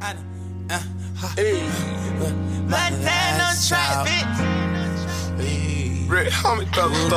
[0.00, 0.14] I,
[0.70, 0.80] uh, uh,
[1.36, 1.60] hey.
[4.06, 4.34] Bitch.
[6.08, 7.16] Rick, how many thugs in the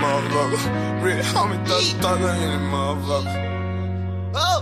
[0.00, 1.02] motherfucker?
[1.02, 1.64] Rick, homie many
[2.00, 3.36] thugger in the motherfucker?
[4.34, 4.60] Oh!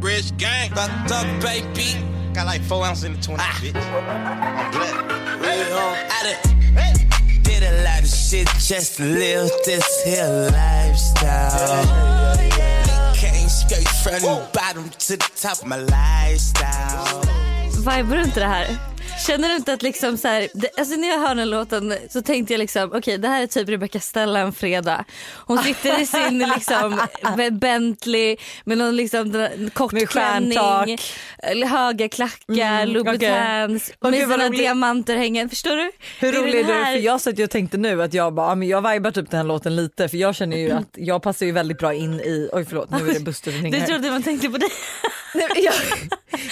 [0.00, 0.70] Rich gang.
[0.72, 1.96] About thug, baby.
[2.34, 3.58] Got like four ounces in the 20, ah.
[3.60, 3.74] bitch.
[3.74, 4.94] I'm black.
[5.40, 6.08] Rick, I'm
[7.42, 11.84] did a lot of shit just to live this here lifestyle.
[11.88, 12.77] Oh, yeah.
[17.78, 18.87] Vibrar du inte det här?
[19.28, 22.22] Känner du inte att liksom så här, det, alltså när jag hör den låten så
[22.22, 25.04] tänkte jag liksom okej det här är typ Rebecca Stella en fredag.
[25.36, 27.00] Hon sitter i sin liksom
[27.52, 30.98] Bentley med någon liksom kort Med klänning,
[31.66, 33.90] höga klackar, Mm, Louboutins.
[33.98, 35.50] Och med sina diamanter hängande.
[35.50, 35.90] Förstår du?
[36.20, 36.72] Hur rolig är du?
[36.72, 39.30] här- För jag satt ju och tänkte nu att jag bara, men jag vibar typ
[39.30, 42.14] den här låten lite för jag känner ju att jag passar ju väldigt bra in
[42.20, 43.86] i, oj förlåt nu är det som ringer Du här.
[43.86, 44.68] trodde man tänkte på dig?
[45.34, 45.74] Nej, jag,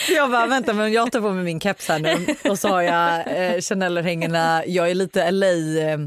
[0.16, 2.82] jag bara vänta men jag tar på mig min keps här nu och så har
[2.82, 5.98] jag eh, Chanel-örhängena, jag är lite LA eh,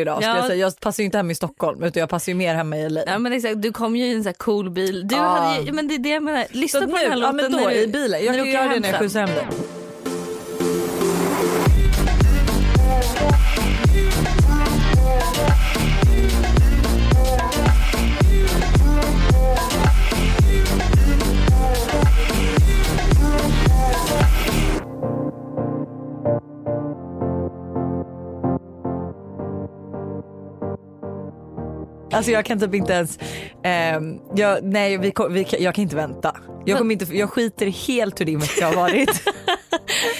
[0.00, 0.36] idag Ja.
[0.36, 0.54] jag säga.
[0.54, 3.02] Jag passar ju inte hem i Stockholm utan jag passar ju mer hemma i LA.
[3.06, 5.08] Ja men exakt, du kom ju i en sån här cool bil.
[5.08, 5.22] Du Ja.
[5.22, 6.46] hade ju, men det är det jag menar.
[6.50, 8.36] Lyssna Så på nu, den här ja, låten men då när du, i bilen, jag
[8.36, 9.46] när du åker när jag skjutsar hem dig.
[32.20, 33.18] Alltså jag kan typ inte ens,
[33.64, 36.36] ehm, jag, nej vi, vi, jag kan inte vänta.
[36.64, 39.22] Jag, kommer inte, jag skiter helt hur din vecka har varit.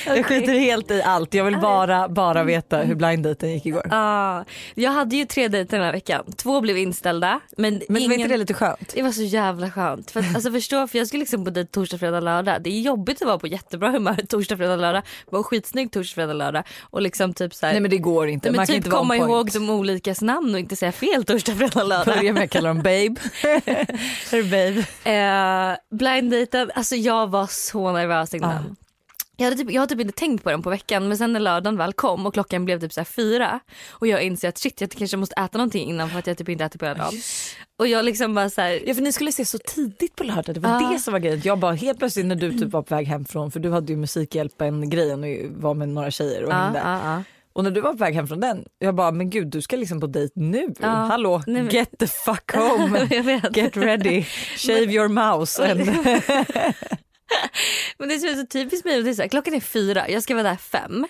[0.07, 3.87] Jag skiter helt i allt, jag vill bara, bara veta hur blind daten gick igår.
[3.91, 6.25] Ja, jag hade ju tre dejter den här veckan.
[6.37, 7.41] Två blev inställda.
[7.57, 8.11] Men, Men ingen...
[8.11, 8.93] var inte det lite skönt?
[8.95, 10.11] Det var så jävla skönt.
[10.11, 12.63] För att, alltså förstå, för jag skulle liksom på dejt torsdag, fredag, lördag.
[12.63, 15.03] Det är jobbigt att vara på jättebra humör torsdag, fredag, lördag.
[15.31, 16.65] Vara skitsnygg torsdag, fredag, lördag.
[16.81, 18.49] Och liksom typ så här, Nej men det går inte.
[18.49, 21.25] Nej, men Man kan typ inte komma ihåg de olikas namn och inte säga fel
[21.25, 22.17] torsdag, fredag, lördag.
[22.17, 23.15] Börja med att kalla dem babe.
[24.31, 24.85] Hej babe.
[25.05, 28.77] Eh, blind daten, alltså jag var så nervös innan.
[29.41, 31.41] Jag hade, typ, jag hade typ inte tänkt på den på veckan men sen när
[31.41, 34.91] lördagen väl kom och klockan blev typ så fyra och jag inser att shit jag
[34.91, 37.13] kanske måste äta någonting innan för att jag typ inte ätit på hela dagen.
[37.79, 40.55] Och jag liksom bara så här, Ja för ni skulle se så tidigt på lördag,
[40.55, 40.91] det var Ja.
[40.93, 41.41] det som var grejen.
[41.45, 43.93] Jag bara helt plötsligt när du typ var på väg hem från, för du hade
[43.93, 46.79] ju Musikhjälpen grejen och var med några tjejer och ja, hängde.
[46.85, 47.23] ja.
[47.53, 49.77] Och när du var på väg hem från den, jag bara men gud du ska
[49.77, 50.75] liksom på dejt nu.
[50.81, 50.89] Ja.
[50.89, 53.09] Hallå, Nej, men- get the fuck home.
[53.53, 54.25] Get ready,
[54.57, 55.71] shave your mouse.
[55.71, 55.81] And...
[57.99, 60.35] Men det är så typiskt mig, det är så här, klockan är fyra, jag ska
[60.35, 61.07] vara där fem.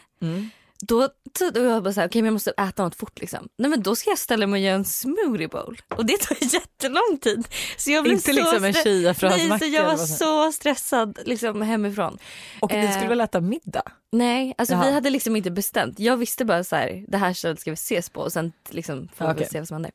[0.83, 1.09] Då
[1.39, 3.49] så- då jag bara så här, okej men jag måste äta något fort liksom.
[3.59, 6.37] Nej men då ska jag ställa mig och göra en smoothie bowl och det tar
[6.55, 7.49] jättelång tid.
[7.77, 11.19] Så jag blev Inte så liksom en stre- chiafrösmacka Nej så jag var så stressad
[11.25, 12.19] liksom hemifrån.
[12.61, 13.83] Och ni Eh, skulle väl äta middag?
[14.13, 14.85] Nej, alltså Jaha.
[14.87, 15.99] vi hade liksom inte bestämt.
[15.99, 19.09] Jag visste bara så här, det här stället ska vi ses på och sen liksom
[19.17, 19.49] får vi Okej.
[19.53, 19.93] se vad som händer.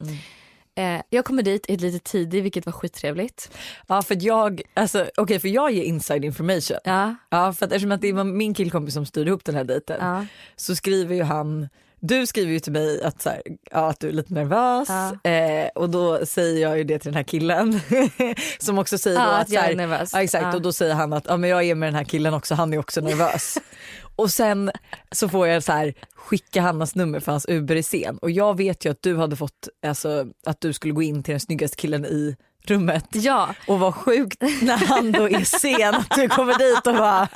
[0.76, 3.52] Eh, jag kommer dit lite tidigt vilket var skittrevligt.
[3.88, 6.78] Ja för jag, alltså okej för jag ger inside information.
[6.84, 9.64] Ja, Ja för att eftersom att det var min killkompis som styrde ihop den här
[9.64, 10.26] dejten ja.
[10.56, 11.70] så skriver ju han
[12.00, 13.42] du skriver ju till mig att, så här,
[13.72, 15.32] ja, att du är lite nervös Ja.
[15.32, 17.80] eh, och då säger jag ju det till den här killen
[18.60, 20.10] som också säger Ja, att att, så jag är här, nervös.
[20.14, 22.34] Ja, exakt och då säger han att ja, men jag är med den här killen
[22.34, 23.58] också, han är också nervös.
[24.16, 24.72] och sen
[25.12, 28.58] så får jag så här skicka Hannas nummer för hans Uber är sen och jag
[28.58, 31.78] vet ju att du hade fått, alltså att du skulle gå in till den snyggaste
[31.78, 32.36] killen i
[32.68, 33.06] rummet.
[33.12, 37.28] Ja, och vad sjukt när han då är sen att du kommer dit och bara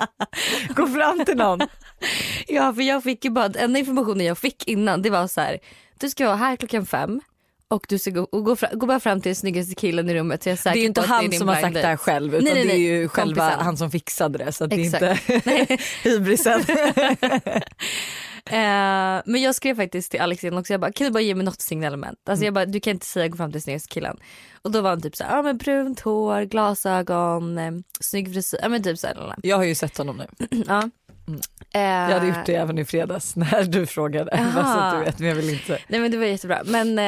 [0.75, 1.59] går fram till någon.
[2.47, 5.59] ja, för jag fick ju bara, enda informationen jag fick innan det var så här,
[5.99, 7.21] du ska vara här klockan fem
[7.71, 10.13] och du ska gå, och gå, fram, gå bara fram till den snyggaste killen i
[10.13, 10.43] rummet.
[10.43, 12.43] Så jag är, Det är ju inte han som har sagt det här själv utan
[12.43, 12.81] Nej, nej, det är nej.
[13.01, 13.65] ju själva Kompisen.
[13.65, 15.77] han som fixade det så att det är inte
[16.09, 16.63] hybrisen.
[18.45, 21.45] Eh, men jag skrev faktiskt till Alex också, jag bara kan du bara ge mig
[21.45, 22.17] något signalement?
[22.29, 22.45] Alltså Mm.
[22.45, 24.17] jag bara du kan inte säga gå fram till snyggaste killen.
[24.61, 28.69] Och då var han typ såhär, ja men brunt hår, glasögon, eh, snygg frisyr, ja
[28.69, 28.99] men typ.
[29.43, 30.27] Jag har ju sett honom nu.
[30.67, 30.89] Ja.
[31.73, 34.31] Eh, Jag hade gjort det även i fredags när du frågade.
[34.91, 35.79] Så du vet, men jag vill inte.
[35.87, 36.61] Nej men det var jättebra.
[36.65, 36.99] Men,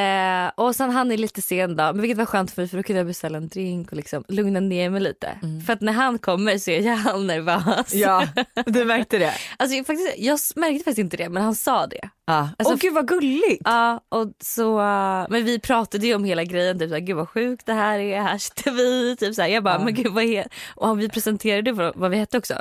[0.46, 2.78] eh, och sen han är lite sen då, men vilket var skönt för mig för
[2.78, 5.30] då kunde jag beställa en drink och liksom lugna ner mig lite.
[5.66, 7.94] För att när han kommer så är jag nervös.
[7.94, 8.28] Ja,
[8.66, 9.34] du märkte det.
[9.58, 12.10] Alltså, jag faktiskt, jag märkte faktiskt inte det men han sa det.
[12.26, 12.50] Ja.
[12.58, 13.62] Alltså, Åh gud vad gulligt.
[13.66, 17.30] Ja, och så, eh, men vi pratade ju om hela grejen, typ såhär, gud vad
[17.30, 19.16] sjukt det här är, här sitter vi.
[19.20, 19.50] Typ såhär.
[19.50, 22.54] Jag bara, men gud vad är Och vi presenterade vad, vad vi hette också.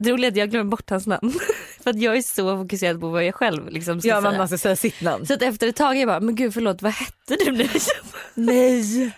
[0.00, 1.32] Det roliga är att jag glömmer bort hans namn.
[1.82, 4.38] för att jag är så fokuserad på vad jag själv liksom ska Ja säga.
[4.38, 5.26] man ska säga sitt namn.
[5.26, 7.68] Så att efter ett tag jag bara, men gud förlåt vad hette du nu?
[8.34, 9.10] Nej.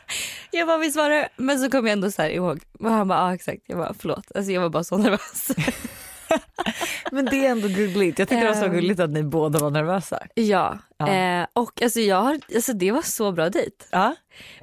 [0.50, 1.29] Jag bara visst var det.
[1.37, 2.61] Men så kom jag ändå så här ihåg.
[2.79, 3.62] Och han bara ja exakt.
[3.67, 4.32] Jag bara förlåt.
[4.34, 5.49] Alltså jag var bara så nervös.
[7.12, 8.19] Men det är ändå gulligt.
[8.19, 8.73] Jag tycker det var så Ehm.
[8.75, 10.19] gulligt att ni båda var nervösa.
[10.34, 10.79] ja.
[10.96, 11.08] Ja.
[11.08, 13.76] Eh, och alltså jag har, alltså det var så bra dejt.
[13.90, 14.14] Ja.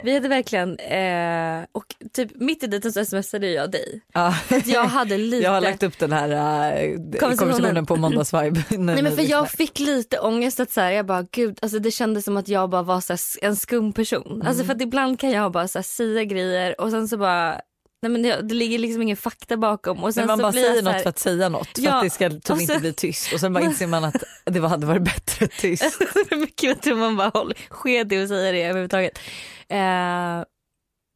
[0.04, 1.84] Vi hade verkligen, eh, och
[2.14, 4.02] typ mitt i dejten så smsade jag dig.
[4.14, 4.36] Ja.
[4.66, 5.44] Jag hade lite.
[5.44, 6.30] Jag har lagt upp den här
[6.84, 8.64] äh, konversationen på måndagsvibe.
[8.78, 11.92] Nej men för jag fick lite ångest att så här, jag bara gud alltså det
[11.92, 14.44] kändes som att jag bara var så här, en skum person.
[14.46, 17.62] Alltså för att ibland kan jag bara så här, säga grejer och sen så bara
[18.02, 20.52] Nej men det, det ligger liksom ingen fakta bakom och sen Men man så bara
[20.52, 22.74] säger något här, för att säga något för Ja, att det ska typ och inte
[22.74, 26.00] sen- bli tyst och sen bara inser man att det hade varit bättre tyst.
[26.32, 29.20] mycket jag tror man bara håll, sket i att säga det överhuvudtaget.
[29.70, 30.44] Eh,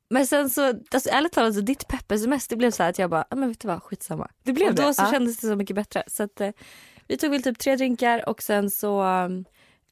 [0.10, 3.10] men sen så, alltså, ärligt talat så ditt pepp-sms det blev så här att jag
[3.10, 4.28] bara, ah, men vet du vad skitsamma.
[4.44, 4.94] Det blev och då det?
[4.94, 5.12] så Ja.
[5.12, 6.04] kändes det så mycket bättre.
[6.08, 6.50] Så att, eh,
[7.08, 9.04] vi tog väl typ tre drinkar och sen så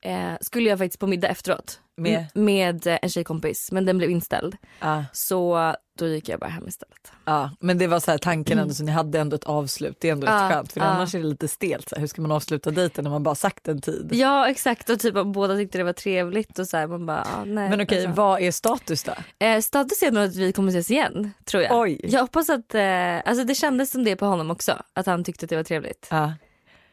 [0.01, 1.79] eh, skulle jag faktiskt på middag efteråt.
[1.97, 2.25] Med?
[2.33, 4.57] Med eh, en tjejkompis men den blev inställd.
[4.79, 7.11] Ja, Så då gick jag bara hem istället.
[7.25, 7.51] ja.
[7.59, 9.97] Men det var så här tanken ändå så ni hade ändå ett avslut.
[9.99, 10.85] Det är ändå rätt skönt för ja.
[10.85, 11.89] annars är det lite stelt.
[11.89, 14.09] Så här, hur ska man avsluta dejten när man bara sagt en tid?
[14.13, 17.45] Ja exakt och typ båda tyckte det var trevligt och så här, man bara ah,
[17.45, 17.69] nej.
[17.69, 18.21] Men okej, alltså.
[18.21, 19.13] vad är status då?
[19.45, 21.79] Eh, status är nog att vi kommer ses igen tror jag.
[21.79, 21.99] Oj.
[22.03, 24.81] Jag hoppas att, eh, alltså det kändes som det på honom också.
[24.93, 26.07] Att han tyckte att det var trevligt.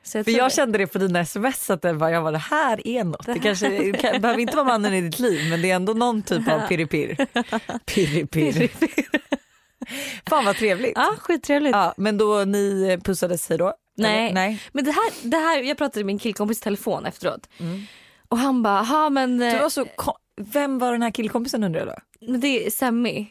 [0.08, 0.12] Ja.
[0.12, 0.54] Så jag För jag det.
[0.54, 3.26] kände det på dina sms att jag var det här är något.
[3.26, 5.92] Det kanske det kan, behöver inte vara mannen i ditt liv men det är ändå
[5.92, 7.16] någon typ av pirripirr.
[7.86, 8.70] Pirripirr.
[10.28, 10.92] Fan vad trevligt.
[10.96, 11.76] Ja skittrevligt.
[11.76, 13.74] Ja, men då ni pussades hej då?
[13.96, 14.24] Nej.
[14.24, 14.34] Eller?
[14.34, 14.60] Nej.
[14.72, 17.48] Men det här, det här, jag pratade med min killkompis i telefon efteråt.
[18.28, 21.80] Och han bara, ha men, eh, var så, ko- vem var den här killkompisen undrar
[21.80, 21.94] jag då?
[22.32, 23.28] men det är Semmi.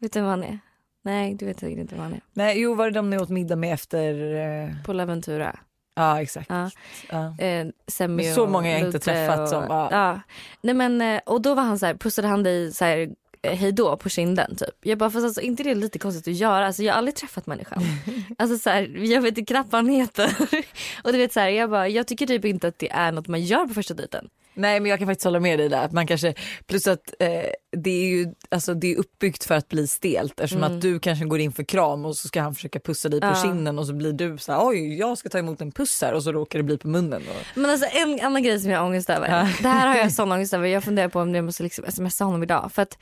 [0.00, 0.58] Vet du vem han är?
[1.04, 2.20] Nej du vet inte vem han är.
[2.32, 4.34] Nej, jo var det de ni åt middag med efter?
[4.34, 5.58] eh, På Laventura.
[5.98, 6.46] Ja exakt.
[6.50, 6.70] Ja.
[7.10, 7.44] Ja.
[7.44, 9.88] Eh, Semmi Men så många jag inte träffat och, som- ja.
[9.90, 10.20] ja.
[10.60, 13.08] Nej men eh, och då var han så här, pussade han dig så här
[13.42, 14.74] eh, hej då på kinden typ.
[14.82, 16.66] Jag bara fast alltså inte det är lite konstigt att göra.
[16.66, 17.82] Alltså jag har aldrig träffat människan.
[18.38, 20.36] alltså så här, jag vet inte knappt vad han heter.
[21.04, 23.28] och du vet så här, jag bara jag tycker typ inte att det är något
[23.28, 24.28] man gör på första dejten.
[24.56, 25.84] Nej men jag kan faktiskt hålla med dig där.
[25.84, 26.34] Att man kanske,
[26.66, 27.28] plus att eh,
[27.76, 31.24] det är ju alltså, det är uppbyggt för att bli stelt eftersom att du kanske
[31.24, 33.42] går in för kram och så ska han försöka pussa dig på Ja.
[33.42, 36.12] kinden och så blir du så här, oj jag ska ta emot en puss här
[36.14, 37.22] och så råkar det bli på munnen.
[37.28, 39.28] Och, Men alltså en annan grej som jag har ångest över.
[39.28, 39.48] Ja.
[39.62, 40.66] Det här har jag sån ångest över.
[40.66, 42.70] Jag funderar på om jag måste liksom smsa honom idag.
[42.72, 42.98] För att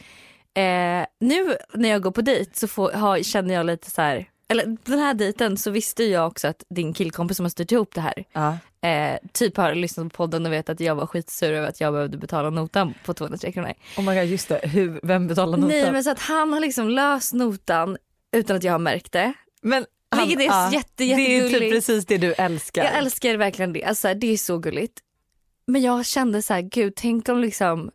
[0.56, 4.28] eh, nu när jag går på dejt så får, har, känner jag lite så här.
[4.54, 7.94] Eller den här dejten så visste jag också att din killkompis som har styrt ihop
[7.94, 8.24] det här.
[8.32, 8.58] ja.
[8.88, 11.92] Eh, typ har lyssnat på podden och vet att jag var skitsur över att jag
[11.92, 13.72] behövde betala notan på 203 kronor.
[13.98, 15.68] Oh my god just det, Hur, vem betalar notan?
[15.68, 17.96] Nej men så att han har liksom löst notan
[18.36, 19.32] utan att jag har märkt det.
[19.62, 19.86] Men
[20.16, 21.74] Vilket är jätte, Det är ju typ jättegulligt.
[21.74, 22.84] precis det du älskar.
[22.84, 23.84] Jag älskar verkligen det.
[23.84, 25.00] Alltså, det är så gulligt.
[25.66, 27.90] Men jag kände så här, gud tänk om liksom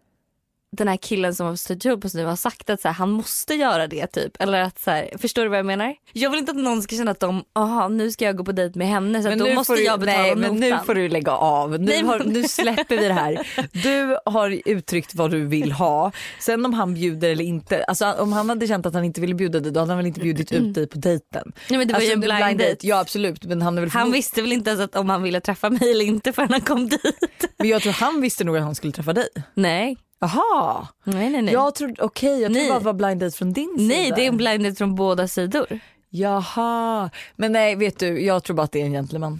[0.71, 3.09] den här killen som har styrt ihop oss nu har sagt att så här, han
[3.09, 4.41] måste göra det typ.
[4.41, 5.95] Eller att så här, förstår du vad jag menar?
[6.13, 8.51] Jag vill inte att någon ska känna att de, aha nu ska jag gå på
[8.51, 10.59] dejt med henne så att då måste du, jag betala nej, notan.
[10.59, 11.79] men nu får du lägga av.
[11.79, 13.47] Nu, har, nu släpper vi det här.
[13.83, 16.11] Du har uttryckt vad du vill ha.
[16.39, 17.83] Sen om han bjuder eller inte.
[17.83, 20.07] Alltså, om han hade känt att han inte ville bjuda dig då hade han väl
[20.07, 21.51] inte bjudit ut dig på dejten.
[21.69, 22.87] Nej, men det var ju en Alltså, blind date.
[22.87, 25.69] Ja absolut men han, väl Han visste väl inte ens att om han ville träffa
[25.69, 27.45] mig eller inte förrän han kom dit.
[27.57, 29.27] Men jag tror han visste nog att han skulle träffa dig.
[29.53, 30.87] Nej, Jaha.
[31.03, 31.41] nej, nej.
[31.41, 31.53] nej.
[31.53, 32.69] Jag trodde, okej jag trodde Nej.
[32.69, 34.15] bara det var blind date från din nej sida.
[34.15, 35.79] det är en blind date från båda sidor.
[36.09, 37.09] Jaha.
[37.35, 39.39] Men nej vet du jag tror bara att det är en gentleman.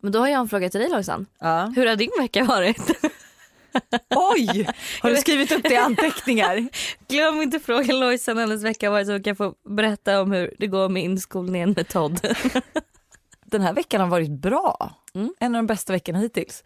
[0.00, 1.26] Men då har jag en fråga till dig Lojsan.
[1.40, 1.72] Ja.
[1.76, 2.80] Hur har din vecka varit?
[4.10, 4.68] Oj!
[5.02, 6.68] Har du skrivit upp det i anteckningar?
[7.08, 10.66] Glöm inte fråga Lojsan hennes vecka varit så hon kan få berätta om hur det
[10.66, 12.20] går med inskolningen med Todd.
[13.44, 14.92] Den här veckan har varit bra.
[15.14, 15.34] Mm.
[15.40, 16.64] En av de bästa veckorna hittills.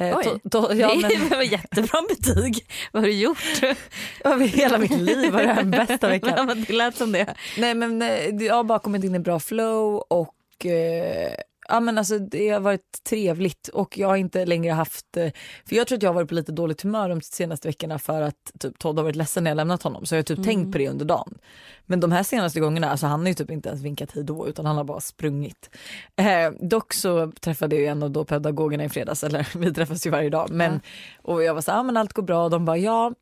[0.00, 0.24] Eh, Oj.
[0.24, 2.66] to- to- ja, men, Det var jättebra betyg.
[2.92, 3.38] Vad har du gjort?
[4.24, 6.46] över hela mitt liv var det här bästa veckan.
[6.46, 7.34] Men det lät som det.
[7.58, 11.32] Nej men eh, jag har bara kommit in i bra flow och eh,
[11.70, 15.30] ja men alltså det har varit trevligt och jag har inte längre haft, eh,
[15.68, 18.22] för jag tror att jag har varit på lite dåligt humör de senaste veckorna för
[18.22, 20.72] att typ Todd har varit ledsen när jag lämnat honom så jag har typ tänkt
[20.72, 21.38] på det under dagen.
[21.86, 24.48] Men de här senaste gångerna, alltså han har ju typ inte ens vinkat hej då
[24.48, 25.70] utan han har bara sprungit.
[26.16, 30.10] Eh, dock så träffade jag en av då pedagogerna i fredags, eller vi träffas ju
[30.10, 30.80] varje dag men
[31.22, 33.12] och jag var så här, ah, men allt går bra och de bara ja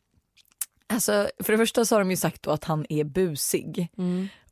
[0.92, 3.88] Alltså för det första så har de ju sagt att han är busig.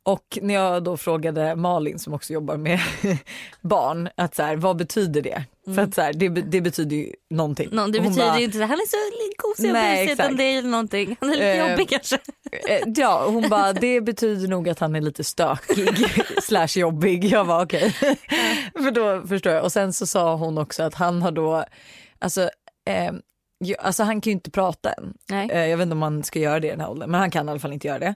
[0.07, 2.79] Och när jag då frågade Malin som också jobbar med
[3.61, 5.43] barn att så här, vad betyder det?
[5.75, 7.69] För att så här, det, det betyder ju någonting.
[7.71, 8.97] Nå, det betyder bara, ju inte att han är så
[9.37, 11.15] kosig och busig utan det är någonting.
[11.19, 12.15] Han är lite Eh, jobbig kanske.
[12.69, 15.89] eh, Ja, hon bara det betyder nog att han är lite stökig
[16.43, 17.25] slash jobbig.
[17.25, 17.91] Jag var okej.
[18.73, 19.63] För då förstår jag.
[19.63, 21.65] Och sen så sa hon också att han har då,
[22.19, 22.41] alltså
[22.89, 23.13] eh,
[23.79, 25.13] alltså han kan ju inte prata än.
[25.29, 25.49] Nej.
[25.51, 27.31] Eh, jag vet inte om man ska göra det i den här åldern men han
[27.31, 28.15] kan i alla fall inte göra det.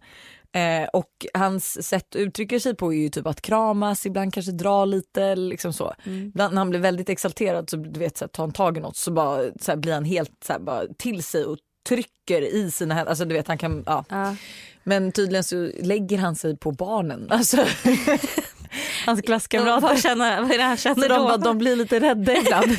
[0.53, 4.51] Eh, och hans sätt att uttrycka sig på är ju typ att kramas, ibland kanske
[4.51, 5.93] dra lite liksom så.
[6.03, 6.27] Mm.
[6.27, 8.79] Ibland när han blir väldigt exalterad så du vet så här, tar han tag i
[8.79, 11.57] något så bara så här, blir han helt så här, bara till sig och
[11.89, 13.09] trycker i sina händer.
[13.09, 14.05] Alltså du vet han kan, ja.
[14.09, 14.35] Ja.
[14.83, 17.27] Men tydligen så lägger han sig på barnen.
[17.29, 17.57] Alltså,
[19.05, 19.87] hans klasskamrater.
[19.87, 21.23] Vad, känner, vad är det han känner de, då?
[21.23, 22.71] bara, de blir lite rädda ibland.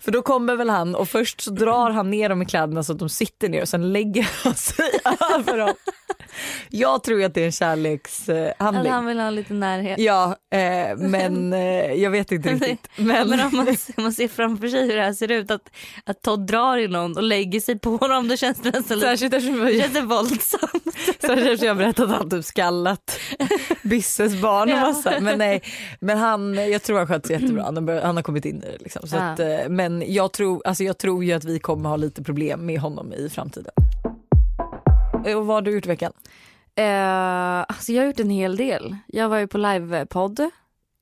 [0.00, 2.92] För då kommer väl han och först så drar han ner dem i kläderna så
[2.92, 4.90] att de sitter ner och sen lägger han sig
[5.34, 5.74] över dem.
[6.70, 8.92] Jag tror att det är en Att kärlekshandling.
[8.92, 9.98] han vill ha lite närhet.
[9.98, 12.88] Ja, eh, men eh, jag vet inte riktigt.
[12.96, 15.70] Men, Men om man, man ser framför sig hur det här ser ut, att,
[16.04, 19.08] att Todd drar i någon och lägger sig på honom, då känns det nästan lite,
[19.10, 20.62] särskilt eftersom det känns våldsamt.
[21.20, 23.18] särskilt eftersom jag berättat att han typ skallat
[23.82, 24.80] Bisses barn och Ja.
[24.80, 25.20] massa.
[25.20, 25.62] Men nej,
[26.00, 27.62] men han, jag tror han sköter sig jättebra.
[27.74, 28.76] Han har, han har kommit in i det.
[28.80, 29.08] Liksom.
[29.08, 29.22] Så Ja.
[29.22, 32.66] att, eh, men jag tror, alltså jag tror ju att vi kommer ha lite problem
[32.66, 33.72] med honom i framtiden.
[35.24, 36.12] Eh, Och vad har du gjort i veckan?
[36.76, 38.96] Eh, alltså jag har gjort en hel del.
[39.06, 40.50] Jag var ju på livepodd,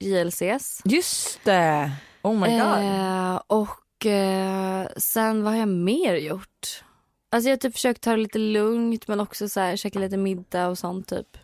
[0.01, 0.81] JLCs.
[0.85, 1.93] Just det!
[2.23, 2.79] Oh my god.
[2.79, 6.85] Eh, och eh, sen vad har jag mer gjort?
[7.31, 10.17] Alltså jag har typ försökt ta det lite lugnt men också så här, käka lite
[10.17, 11.37] middag och sånt typ.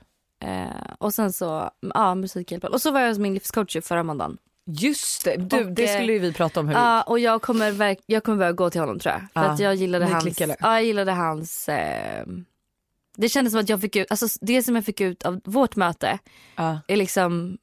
[0.44, 2.72] Eh, och sen så, ja musikhjälpen.
[2.72, 4.38] Och så var jag hos min livscoach förra måndagen.
[4.66, 6.68] Just det, du, Och, det skulle ju vi prata om.
[6.68, 9.20] Hur Ja och jag kommer, verk- jag kommer börja gå till honom tror jag.
[9.20, 10.56] För Ja, att jag gillade hans, klickade.
[10.60, 12.26] ja jag gillade hans eh,
[13.20, 15.76] Det kändes som att jag fick ut, alltså det som jag fick ut av vårt
[15.76, 16.18] möte
[16.56, 16.80] ja.
[16.88, 17.58] är liksom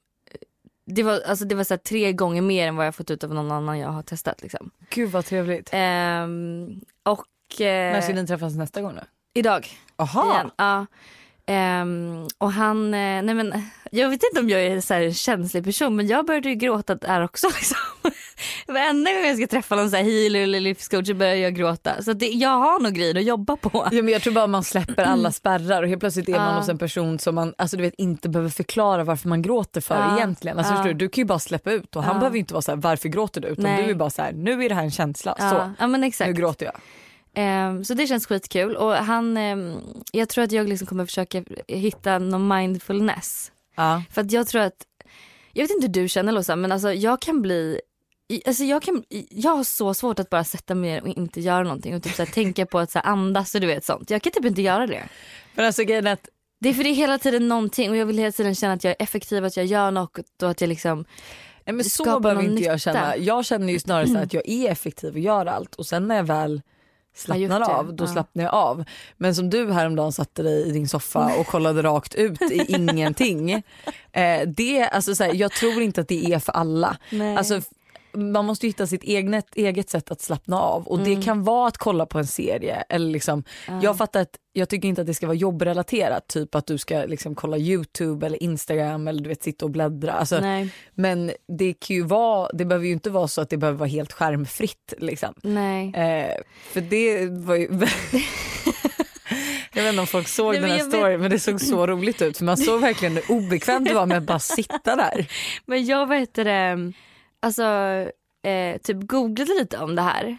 [0.85, 3.33] det var, alltså det var så tre gånger mer än vad jag fått ut av
[3.33, 4.41] någon annan jag har testat.
[4.41, 4.71] Liksom.
[4.89, 5.69] Gud vad trevligt.
[5.71, 7.25] Ehm, och
[7.59, 9.01] När ska eh, ni träffas nästa gång då?
[9.33, 10.33] idag Aha.
[10.33, 10.51] igen.
[10.57, 10.85] Ja.
[11.47, 13.53] Ehm, och han, eh, nej men
[13.91, 16.95] jag vet inte om jag är så en känslig person men jag började ju gråta
[16.95, 17.47] där också.
[17.55, 17.77] Liksom.
[18.67, 22.01] Varenda gång jag ska träffa någon så här healer eller livscoach så börjar jag gråta.
[22.03, 23.87] Så det, jag har nog grejer att jobba på.
[23.91, 26.69] Ja, men jag tror bara man släpper alla spärrar och helt plötsligt är man hos
[26.69, 30.17] en person som man alltså, du vet, inte behöver förklara varför man gråter för Ja.
[30.17, 30.57] egentligen.
[30.57, 32.19] Alltså, förstår du, du kan ju bara släppa ut och han Ja.
[32.19, 33.83] behöver inte vara så här varför gråter du utan Nej.
[33.85, 36.27] du är bara så här nu är det här en känsla så ja men exakt.
[36.27, 36.75] nu gråter jag.
[37.35, 39.79] Ehm, så det känns skitkul och han, ehm,
[40.11, 43.51] jag tror att jag liksom kommer försöka hitta någon mindfulness.
[43.75, 44.03] Ja.
[44.11, 44.85] För att jag tror att,
[45.53, 47.81] jag vet inte hur du känner Losa men alltså jag kan bli
[48.45, 51.63] Alltså jag, kan, jag har så svårt att bara sätta mig ner och inte göra
[51.63, 54.09] någonting och typ så här, tänka på att så här, andas och du vet sånt.
[54.09, 55.03] Jag kan typ inte göra det.
[55.55, 58.17] Men alltså grejen att Det är för det är hela tiden någonting och jag vill
[58.17, 61.05] hela tiden känna att jag är effektiv, att jag gör något och att jag liksom
[61.65, 63.17] nej, men så behöver inte jag känna.
[63.17, 66.15] Jag känner ju snarare så att jag är effektiv och gör allt och sen när
[66.15, 66.61] jag väl
[67.15, 68.07] slappnar av, då ja.
[68.07, 68.83] slappnar jag av.
[69.17, 73.51] Men som du häromdagen satte dig i din soffa och kollade rakt ut i ingenting.
[74.11, 76.97] Eh, det, alltså, så här, jag tror inte att det är för alla.
[77.09, 77.37] Nej.
[77.37, 77.61] Alltså,
[78.15, 81.15] man måste ju hitta sitt eget, eget sätt att slappna av och Mm.
[81.15, 82.83] det kan vara att kolla på en serie.
[82.89, 83.43] Eller liksom,
[83.81, 86.95] Jag fattar att jag tycker inte att det ska vara jobbrelaterat, typ att du ska
[87.05, 90.11] liksom kolla Youtube eller Instagram eller du vet sitta och bläddra.
[90.11, 90.41] Alltså,
[90.93, 93.89] men det kan ju vara, det behöver ju inte vara så att det behöver vara
[93.89, 95.33] helt skärmfritt liksom.
[95.95, 96.35] Eh,
[96.73, 97.69] för det var ju
[99.73, 101.87] Jag vet inte om folk såg Nej, den här vet- storyn men det såg så
[101.87, 105.25] roligt ut för man såg verkligen hur obekvämt det var med att bara sitta där.
[105.65, 106.77] Men jag vet det,
[107.45, 107.63] alltså
[108.49, 110.37] eh, typ googlade lite om det här.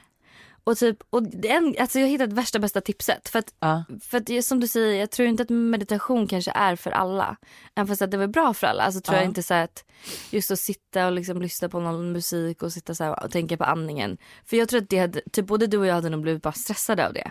[0.65, 3.29] Och typ, och en, alltså jag hittat värsta bästa tipset.
[3.29, 3.85] För att, Ja.
[4.03, 7.37] för att som du säger, jag tror inte att meditation kanske är för alla.
[7.75, 8.83] Även fast att det var bra för alla.
[8.83, 9.23] Alltså tror Ja.
[9.23, 9.85] jag inte så att
[10.31, 13.65] just att sitta och liksom lyssna på någon musik och sitta så och tänka på
[13.65, 14.19] andningen.
[14.45, 16.53] För jag tror att det hade, typ både du och jag hade nog blivit bara
[16.53, 17.31] stressade av det.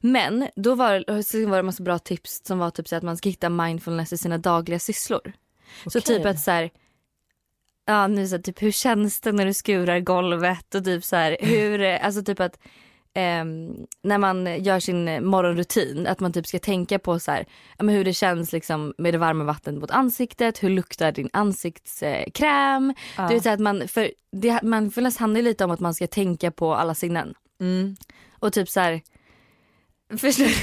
[0.00, 3.16] Men då var, så var det massa bra tips som var typ så att man
[3.16, 5.32] ska hitta mindfulness i sina dagliga sysslor.
[5.86, 6.02] Så Okej.
[6.16, 6.70] typ att så här,
[7.86, 11.16] ja nu så här, typ hur känns det när du skurar golvet och typ så
[11.16, 12.58] här hur, eh, alltså typ att
[13.14, 17.46] ehm, när man gör sin morgonrutin att man typ ska tänka på så här,
[17.78, 22.94] hur det känns liksom med det varma vattnet mot ansiktet, hur luktar din ansiktskräm.
[23.16, 23.28] Ja.
[23.28, 26.50] Du vet så att man, för det, mindfulness handlar lite om att man ska tänka
[26.50, 27.34] på alla sinnen.
[27.60, 27.96] Mm.
[28.38, 29.00] Och typ så här,
[30.18, 30.54] förstår du?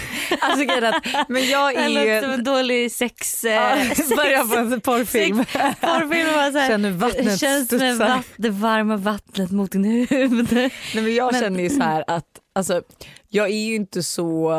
[0.41, 2.33] Alltså, grejen är att, men jag Det är låter som ju...
[2.35, 3.43] en dålig sex...
[3.43, 4.09] Ja, Eh, sex
[4.49, 5.37] på en porrfilm.
[5.81, 10.47] porrfilm och så här, Känner vattnet känns med vatt, det varma vattnet mot din huvud.
[10.51, 12.25] Nej, men jag Men- känner ju så här att
[12.55, 12.81] alltså,
[13.29, 14.51] jag är ju inte så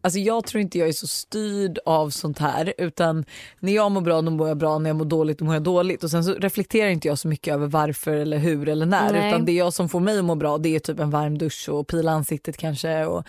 [0.00, 3.24] Alltså jag tror inte jag är så styrd av sånt här utan
[3.60, 5.62] när jag mår bra då mår jag bra, när jag mår dåligt då mår jag
[5.62, 9.12] dåligt och sen så reflekterar inte jag så mycket över varför eller hur eller när
[9.12, 9.28] Nej.
[9.28, 11.68] utan det jag som får mig att må bra det är typ en varm dusch
[11.68, 13.24] och pila ansiktet kanske och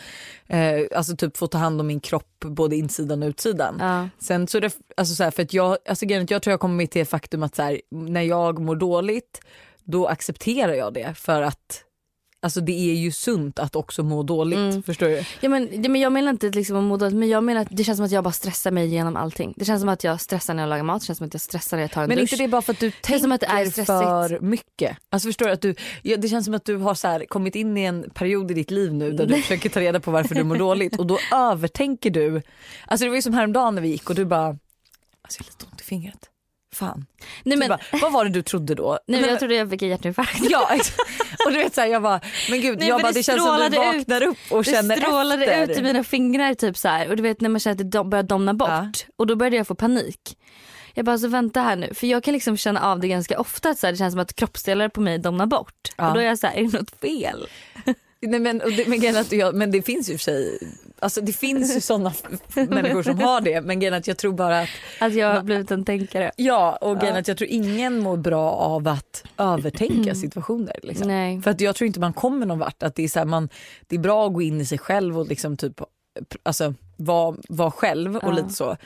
[0.47, 3.77] eh, alltså typ få ta hand om min kropp både insidan och utsidan.
[3.79, 4.09] Ja.
[4.19, 4.61] Sen så,
[4.97, 7.55] alltså så här, för att jag, alltså jag tror jag kommer till det faktum att
[7.55, 9.41] så här, när jag mår dåligt
[9.83, 11.83] då accepterar jag det för att
[12.41, 14.85] alltså det är ju sunt att också må dåligt.
[14.85, 15.23] Förstår du?
[15.41, 17.67] Ja, men, ja, men jag menar inte liksom att må dåligt men jag menar att
[17.71, 19.53] det känns som att jag bara stressar mig igenom allting.
[19.57, 21.41] Det känns som att jag stressar när jag lagar mat, det känns som att jag
[21.41, 22.33] stressar när jag tar en Men dusch.
[22.33, 23.87] inte det bara för att du tänker som att det är stressigt.
[23.87, 24.97] för mycket?
[25.09, 27.55] Alltså förstår du att du, ja, det känns som att du har så här, kommit
[27.55, 30.35] in i en period i ditt liv nu där du försöker ta reda på varför
[30.35, 32.41] du mår dåligt och då övertänker du.
[32.87, 34.57] Alltså det var ju som häromdagen när vi gick och du bara, alltså
[35.39, 36.29] jag har lite ont i fingret.
[36.79, 37.05] Fan.
[37.43, 38.99] Nej, men, bara, vad var det du trodde då?
[39.07, 40.39] nej, men jag trodde jag fick en hjärtinfarkt.
[40.49, 40.69] Ja
[41.45, 43.57] och du vet såhär jag bara, men gud Nej, jag bara, det det känns som
[43.57, 45.71] du strålade vaknar upp och Det känner strålade efter.
[45.73, 47.09] ut i mina fingrar typ så här.
[47.09, 48.91] och du vet när man känner att det dom- börjar domna bort Ja.
[49.15, 50.37] och då började jag få panik.
[50.93, 53.69] Jag bara så vänta här nu för jag kan liksom känna av det ganska ofta
[53.69, 56.07] att så här, det känns som att kroppsdelar på mig domnar bort Ja.
[56.07, 57.47] och då är jag så här, är det något fel?
[58.21, 60.59] Nej, men, det, men, jag, men det finns ju i och för sig,
[61.01, 62.13] alltså det finns ju sådana
[62.53, 65.71] människor som har det men grejen att jag tror bara att Att jag har blivit
[65.71, 66.31] en tänkare.
[66.35, 70.75] Ja och grejen att jag tror ingen mår bra av att övertänka situationer.
[70.83, 71.41] Liksom.
[71.43, 72.83] För att jag tror inte man kommer någon vart.
[72.83, 73.49] Att det, är så här, man,
[73.87, 75.81] det är bra att gå in i sig själv och liksom typ,
[76.43, 78.31] alltså, vara var själv och Ja.
[78.31, 78.77] lite så.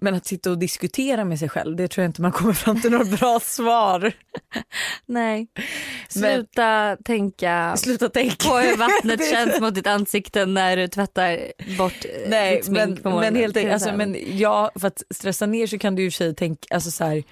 [0.00, 2.80] Men att sitta och diskutera med sig själv det tror jag inte man kommer fram
[2.80, 4.12] till några bra svar.
[5.06, 5.46] Nej.
[5.54, 5.64] Men-
[6.08, 8.48] Sluta tänka Sluta tänka.
[8.48, 11.38] på hur vattnet känns mot ditt ansikte när du tvättar
[11.78, 13.32] bort eh, Nej ditt smink men, på morgonen.
[13.32, 16.08] men helt enkelt, alltså, men ja för att stressa ner så kan du ju i
[16.08, 17.22] och för sig tänka, alltså så här,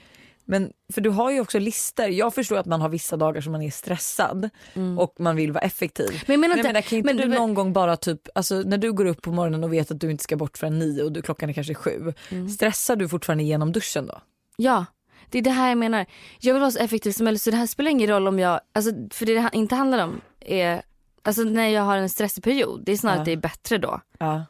[0.49, 2.07] men för du har ju också listor.
[2.07, 4.51] Jag förstår att man har vissa dagar som man är stressad
[4.99, 6.09] och man vill vara effektiv.
[6.09, 6.21] Mm.
[6.27, 7.97] Men jag menar Men inte- jag menar, kan inte men du du- någon gång bara
[7.97, 10.59] typ, alltså när du går upp på morgonen och vet att du inte ska bort
[10.59, 12.13] förrän nio och du, klockan är kanske sju.
[12.31, 12.49] Mm.
[12.49, 14.21] Stressar du fortfarande genom duschen då?
[14.57, 14.85] Ja,
[15.31, 16.07] det är det här jag menar.
[16.41, 18.61] Jag vill vara så effektiv som möjligt så det här spelar ingen roll om jag,
[18.75, 20.83] alltså, för det det inte handlar om är,
[21.23, 23.21] alltså när jag har en stressig period, det är snarare Ja.
[23.21, 24.01] att det är bättre då.
[24.19, 24.45] Ja.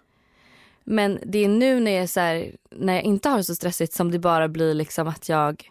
[0.85, 3.55] Men det är nu när jag, är så här, när jag inte har det så
[3.55, 5.69] stressigt som det bara blir liksom att jag,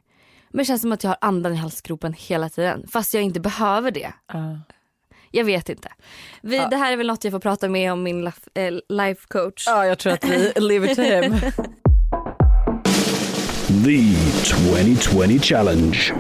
[0.56, 3.40] men det känns som att jag har andan i halsgropen hela tiden fast jag inte
[3.40, 4.14] behöver det.
[4.34, 4.60] Ja.
[5.32, 5.90] Jag vet inte.
[6.42, 9.22] Vi, Det här är väl något jag får prata med om min laf- eh, life
[9.28, 9.64] coach.
[9.68, 11.40] ja jag tror att vi leave it to him.
[13.86, 16.14] The 2020 Challenge.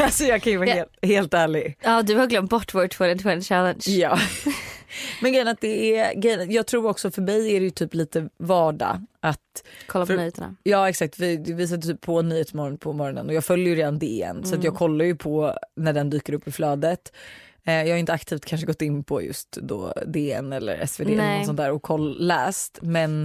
[0.00, 0.74] alltså jag kan ju vara Ja.
[0.74, 1.76] helt, helt ärlig.
[1.82, 3.80] Ja du har glömt bort vår 2020 challenge.
[3.86, 4.18] Ja.
[5.22, 7.94] Men grejen att det är, grejen, jag tror också för mig är det ju typ
[7.94, 10.56] lite vardag att Kolla på För- nyheterna.
[10.62, 13.98] Ja exakt, vi, vi sätter typ på Nyhetsmorgon på morgonen och jag följer ju redan
[13.98, 17.12] DN så att jag kollar ju på när den dyker upp i flödet.
[17.64, 21.16] Eh, jag har inte aktivt kanske gått in på just då DN eller SvD eller
[21.16, 21.36] Nej.
[21.38, 23.24] något sånt där och koll, läst men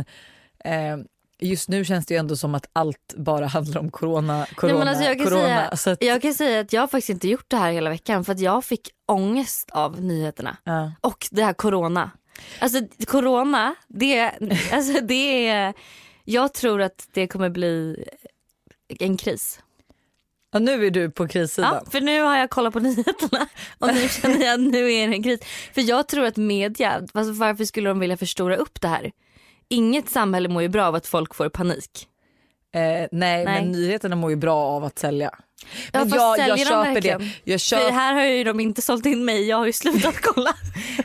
[0.66, 0.98] eh,
[1.40, 4.88] just nu känns det ju ändå som att allt bara handlar om corona, corona, Nej,
[4.90, 5.42] alltså jag, kan corona.
[5.42, 7.90] säga, så att, jag kan säga att jag har faktiskt inte gjort det här hela
[7.90, 10.58] veckan för att jag fick ångest av nyheterna.
[10.64, 10.92] ja.
[11.02, 12.12] Och det här corona.
[12.60, 14.32] Alltså corona, det,
[14.72, 15.74] alltså, det är,
[16.24, 18.06] jag tror att det kommer bli
[19.00, 19.60] en kris.
[20.52, 21.74] ja, nu är du på krissidan.
[21.74, 23.48] Ja, för nu har jag kollat på nyheterna
[23.80, 25.40] och nu känner jag att nu är det en kris.
[25.74, 29.12] För jag tror att media, alltså varför skulle de vilja förstora upp det här?
[29.70, 32.08] Inget samhälle mår ju bra av att folk får panik.
[32.74, 33.46] Eh, nej, Nej.
[33.46, 35.32] men nyheterna mår ju bra av att sälja.
[35.92, 36.94] Ja, Men jag, jag de köper det.
[36.94, 37.30] verkligen?
[37.44, 40.16] Jag För köper, här har ju de inte sålt in mig, jag har ju slutat
[40.22, 40.56] kolla.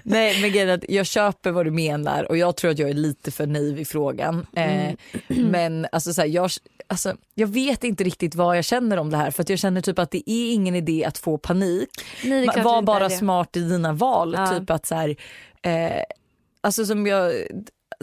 [0.02, 3.30] Nej men grejen jag köper vad du menar och jag tror att jag är lite
[3.30, 4.46] för naiv i frågan.
[4.56, 4.96] Mm.
[5.12, 6.50] Eh, men alltså, så här, jag,
[6.86, 9.98] alltså, jag vet inte riktigt vad jag känner om det här för jag känner typ
[9.98, 11.88] att det är ingen idé att få panik.
[12.24, 13.16] Nej, det det Var bara det.
[13.16, 14.34] smart i dina val.
[14.38, 14.46] Ja.
[14.46, 15.16] Typ att så här,
[15.62, 16.02] eh,
[16.60, 17.32] alltså som jag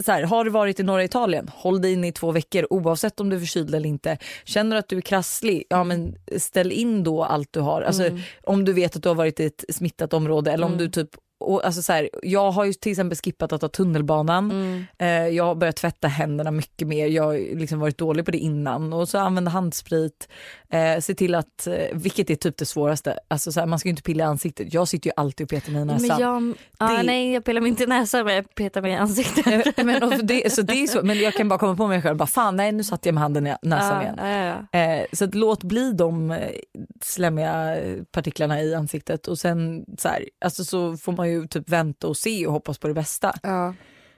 [0.04, 3.20] så här, har du varit i norra Italien, håll dig inne i två veckor oavsett
[3.20, 4.18] om du är förkyld eller inte.
[4.44, 7.82] Känner du att du är krasslig, ja men ställ in då allt du har.
[7.82, 8.20] Alltså, Mm.
[8.44, 11.10] Om du vet att du har varit i ett smittat område eller om du typ
[11.38, 14.50] och alltså så här, jag har ju till exempel skippat att ta tunnelbanan.
[14.50, 14.84] Mm.
[14.98, 17.06] Eh, jag har börjat tvätta händerna mycket mer.
[17.06, 18.92] Jag har liksom varit dålig på det innan.
[18.92, 20.28] Och så använda handsprit.
[20.70, 23.88] Eh, se till att, eh, vilket är typ det svåraste, alltså så här, man ska
[23.88, 24.74] ju inte pilla i ansiktet.
[24.74, 26.20] Jag sitter ju alltid och petar mig i näsan.
[26.20, 28.94] Jag, ja, Det- nej jag pillar mig inte i näsan men jag petar mig i
[28.94, 29.78] ansiktet.
[29.78, 32.16] Eh, men, det, så det är så, men jag kan bara komma på mig själv,
[32.16, 34.14] bara, fan nej nu satte jag med handen i näsan ja, igen.
[34.18, 34.80] ja, ja.
[34.80, 36.38] Eh, så att låt bli de eh,
[37.02, 37.76] slemmiga
[38.12, 42.16] partiklarna i ansiktet och sen så, här, alltså så får man ju typ vänta och
[42.16, 43.34] se och hoppas på det bästa.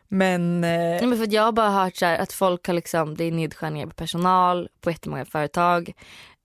[0.08, 2.74] Men eh, Nej, men för att jag har bara hört så här, att folk har
[2.74, 5.92] liksom, det är nedskärningar på personal på jättemånga företag.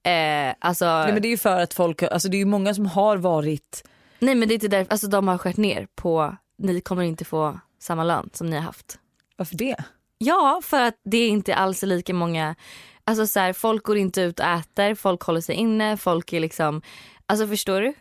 [0.05, 2.45] Eh, alltså, nej, nej, men det är ju för att folk, alltså det är ju
[2.45, 3.83] många som har varit,
[4.19, 7.59] men det är inte därför, alltså de har skärt ner på, ni kommer inte få
[7.79, 8.99] samma lön som ni har haft.
[9.37, 9.75] varför det?
[10.17, 12.55] Ja, för att det är inte alls lika många,
[13.03, 16.39] alltså så här, folk går inte ut och äter, folk håller sig inne, folk är
[16.39, 16.81] liksom,
[17.25, 17.93] alltså förstår du?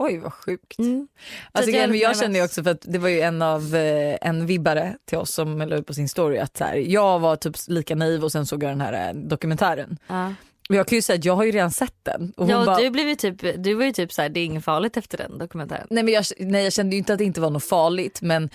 [0.00, 0.78] Oj vad sjukt.
[0.78, 1.08] Mm.
[1.52, 4.96] Alltså, jag jag känner också för att det var ju en av eh, en vibbare
[5.04, 7.94] till oss som la ut på sin story att så här, jag var typ lika
[7.94, 9.98] naiv och sen såg jag den här eh, dokumentären.
[10.06, 10.34] Ja.
[10.68, 12.32] Men jag kan ju säga att jag har ju redan sett den.
[12.36, 14.44] Och Ja, och bara, du, blev ju typ, du var ju typ såhär, det är
[14.44, 15.86] inget farligt efter den dokumentären.
[15.90, 18.50] nej, men jag, nej jag kände ju inte att det inte var något farligt men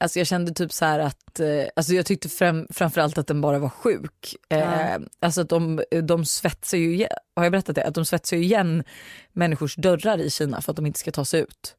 [0.00, 3.40] alltså jag kände typ så här att, eh, alltså jag tyckte fram, framförallt att den
[3.40, 4.34] bara var sjuk.
[4.48, 4.98] Eh, Ja.
[5.20, 7.06] Alltså att de, de svetsar ju
[7.36, 7.84] har jag berättat det?
[7.84, 8.84] Att de svetsar ju igen
[9.32, 11.76] människors dörrar i Kina för att de inte ska ta sig ut.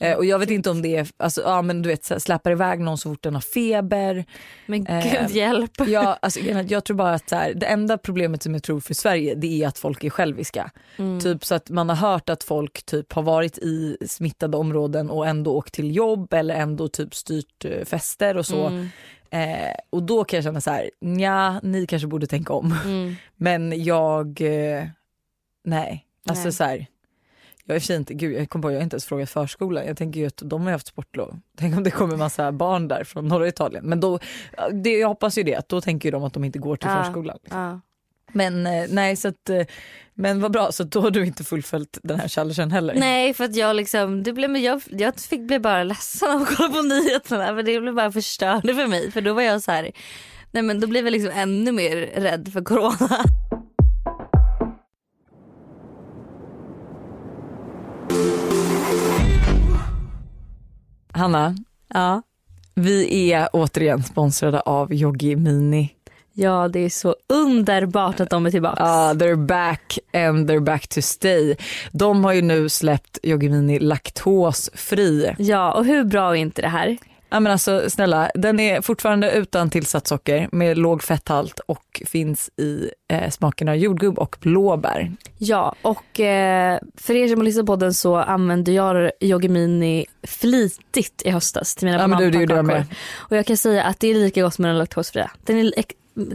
[0.00, 2.80] Eh, och jag vet inte om det är, alltså, ja men du vet släpar iväg
[2.80, 4.24] någon så fort den har feber.
[4.66, 5.72] Men Eh, gud hjälp.
[5.86, 8.94] Ja, alltså, jag tror bara att så här, det enda problemet som jag tror för
[8.94, 10.70] Sverige det är att folk är själviska.
[10.96, 11.20] Mm.
[11.20, 15.26] Typ så att man har hört att folk typ har varit i smittade områden och
[15.26, 18.66] ändå åkt till jobb eller ändå typ styrt eh, fester och så.
[18.66, 18.88] Mm.
[19.30, 22.74] Eh, och då kan jag känna så här, ja ni kanske borde tänka om.
[22.84, 23.14] Mm.
[23.36, 24.84] Men jag, eh,
[25.64, 26.06] nej.
[26.28, 26.52] Alltså Nej.
[26.52, 26.86] så här,
[27.74, 29.86] jag är inte, gud jag kom på jag har inte ens frågat förskolan.
[29.86, 31.38] Jag tänker ju att de har haft sportlov.
[31.58, 33.84] Tänk om det kommer massa barn där från norra Italien.
[33.84, 34.18] Men då,
[34.72, 36.88] det, jag hoppas ju det, att då tänker ju de att de inte går till
[36.90, 37.04] Ja.
[37.04, 37.38] förskolan.
[37.50, 37.80] Ja.
[38.32, 39.62] Men eh, nej så att, eh,
[40.14, 42.94] men vad bra så då har du inte fullföljt den här challengen heller.
[42.94, 46.56] Nej för att jag liksom, det blev, jag, jag fick bli bara ledsen av att
[46.56, 49.70] kolla på nyheterna för det blev bara förstörande för mig för då var jag så
[49.72, 49.90] här,
[50.50, 53.24] nej men då blev jag liksom ännu mer rädd för corona.
[61.20, 61.54] Hanna,
[61.94, 62.22] Ja.
[62.74, 65.90] vi är återigen sponsrade av Yogi Mini.
[66.32, 68.82] Ja det är så underbart att de är tillbaka.
[68.82, 71.56] Ja, they're back and they're back to stay.
[71.92, 75.34] De har ju nu släppt Yogi Mini laktosfri.
[75.38, 76.96] Ja och hur bra är inte det här?
[77.30, 82.50] Ja men alltså snälla, den är fortfarande utan tillsatt socker med låg fetthalt och finns
[82.56, 85.12] i eh, smakerna jordgubb och blåbär.
[85.38, 91.22] Ja och eh, för er som har lyssnat på den så använde jag Yogimini flitigt
[91.24, 92.86] i höstas till mina Ja, men du, det gjorde jag med.
[93.16, 95.30] Och jag kan säga att det är lika gott som den laktosfria.
[95.44, 95.82] Den är, det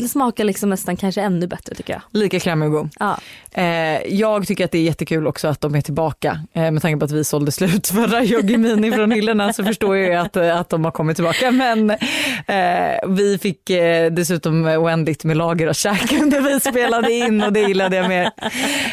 [0.09, 2.01] smakar liksom nästan kanske ännu bättre tycker jag.
[2.21, 2.89] Lika krämig och god.
[2.99, 3.17] Ja.
[3.51, 3.65] Eh,
[4.07, 6.39] jag tycker att det är jättekul också att de är tillbaka.
[6.53, 9.97] Eh, med tanke på att vi sålde slut förra Yogi Mini från hyllorna så förstår
[9.97, 11.51] jag att, eh, att de har kommit tillbaka.
[11.51, 17.41] Men eh, vi fick eh, dessutom oändligt med lager att käka under vi spelade in
[17.43, 18.31] och det gillade jag mer.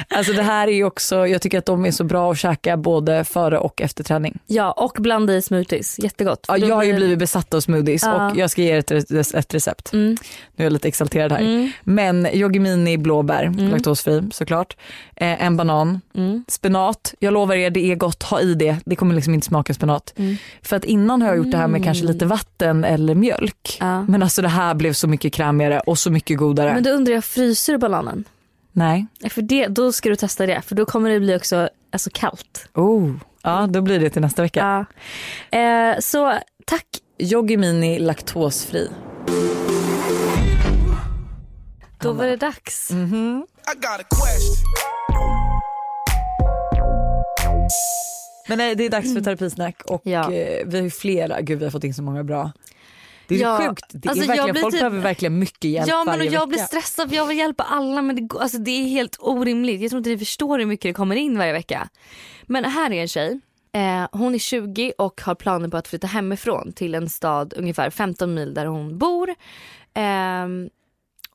[0.08, 2.76] Alltså det här är ju också, jag tycker att de är så bra att käka
[2.76, 4.38] både före och efter träning.
[4.46, 6.44] ja och blanda i smoothies, jättegott.
[6.48, 8.30] Ja, jag har ju blivit besatt av smoothies Ja.
[8.30, 9.92] och jag ska ge er ett, ett recept.
[9.92, 10.16] Mm.
[10.56, 11.40] Nu lite exalterad här.
[11.40, 11.70] Mm.
[11.82, 14.76] Men Yogi Mini blåbär, laktosfri såklart.
[15.16, 16.44] Eh, en banan, Mm.
[16.48, 17.14] spenat.
[17.18, 18.76] Jag lovar er det är gott, ha i det.
[18.84, 20.14] Det kommer liksom inte smaka spenat.
[20.16, 20.36] Mm.
[20.62, 23.76] För att innan har jag gjort det här med kanske lite vatten eller mjölk.
[23.80, 24.02] Ja.
[24.02, 26.74] Men alltså det här blev så mycket krämigare och så mycket godare.
[26.74, 28.24] Men då undrar jag, fryser du bananen?
[28.72, 29.06] Nej.
[29.30, 32.68] För det, då ska du testa det för då kommer det bli också alltså, kallt.
[32.74, 33.10] Oh.
[33.42, 34.86] Ja då blir det till nästa vecka.
[35.50, 35.58] Ja.
[35.58, 36.32] Eh, så
[36.66, 36.86] tack.
[37.18, 38.88] Yogi Mini laktosfri.
[42.02, 42.90] Då var det dags.
[42.90, 44.66] A question.
[48.48, 50.32] Men nej, det är dags för terapisnack och Ja.
[50.32, 52.52] eh, vi har ju flera, gud vi har fått in så många bra.
[53.28, 55.64] Det är Ja, sjukt, det alltså, är jag verkligen, blir folk typ- behöver verkligen mycket
[55.70, 56.46] hjälp Ja men och jag vecka.
[56.46, 59.80] blir stressad för jag vill hjälpa alla men det, alltså, det är helt orimligt.
[59.80, 61.88] Jag tror inte ni förstår hur mycket det kommer in varje vecka.
[62.46, 63.40] Men här är en tjej.
[63.72, 67.90] Eh, hon är 20 och har planer på att flytta hemifrån till en stad ungefär
[67.90, 69.34] 15 mil där hon bor.
[69.94, 70.68] Ehm,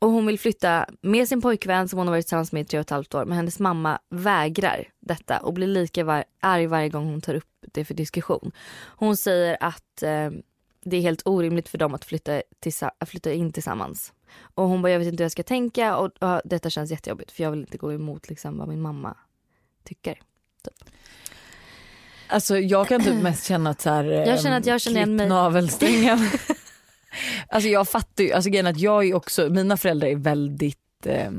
[0.00, 2.78] och hon vill flytta med sin pojkvän som hon har varit tillsammans med i tre
[2.78, 6.88] och ett halvt år men hennes mamma vägrar detta och blir lika var- arg varje
[6.88, 8.52] gång hon tar upp det för diskussion.
[8.86, 10.30] Hon säger att eh,
[10.84, 12.42] det är helt orimligt för dem att flytta,
[12.98, 14.12] att flytta in tillsammans.
[14.54, 17.32] Och hon bara jag vet inte hur jag ska tänka och, och detta känns jättejobbigt
[17.32, 19.16] för jag vill inte gå emot liksom, vad min mamma
[19.84, 20.20] tycker.
[22.28, 25.16] Alltså jag kan typ mest känna att så här, Jag känner att jag känner igen
[25.16, 25.28] mig.
[27.48, 31.30] alltså jag fattar ju, alltså grejen att jag är också, mina föräldrar är väldigt eh,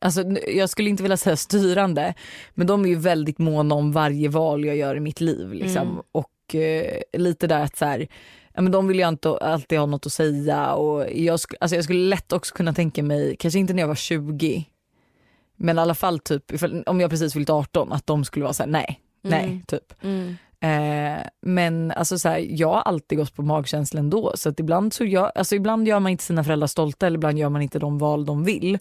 [0.00, 2.14] Alltså, jag skulle inte vilja säga styrande
[2.54, 5.52] men de är ju väldigt måna om varje val jag gör i mitt liv.
[5.52, 5.82] Liksom.
[5.88, 6.02] Mm.
[6.12, 8.06] Och eh, lite där att så här,
[8.54, 10.72] ja, men de vill ju inte alltid ha något att säga.
[10.72, 13.88] Och jag, sk- alltså, jag skulle lätt också kunna tänka mig, kanske inte när jag
[13.88, 14.64] var 20
[15.56, 16.44] men i alla fall typ
[16.86, 19.62] om jag precis fyllt 18 att de skulle vara så här: nej, nej Mm.
[19.62, 19.94] typ.
[20.02, 20.36] Mm.
[20.64, 24.92] Eh, men alltså så här, jag har alltid gått på magkänsla ändå så att ibland
[24.92, 27.78] så gör, alltså ibland gör man inte sina föräldrar stolta eller ibland gör man inte
[27.78, 28.74] de val de vill.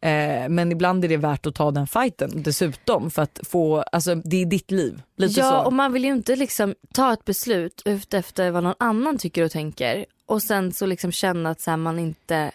[0.00, 4.14] Eh, men ibland är det värt att ta den fighten dessutom för att få, alltså
[4.14, 5.02] det är ditt liv.
[5.16, 5.66] Lite Ja så.
[5.66, 9.44] och man vill ju inte liksom ta ett beslut ut efter vad någon annan tycker
[9.44, 12.50] och tänker och sen så liksom känna att så här, man inte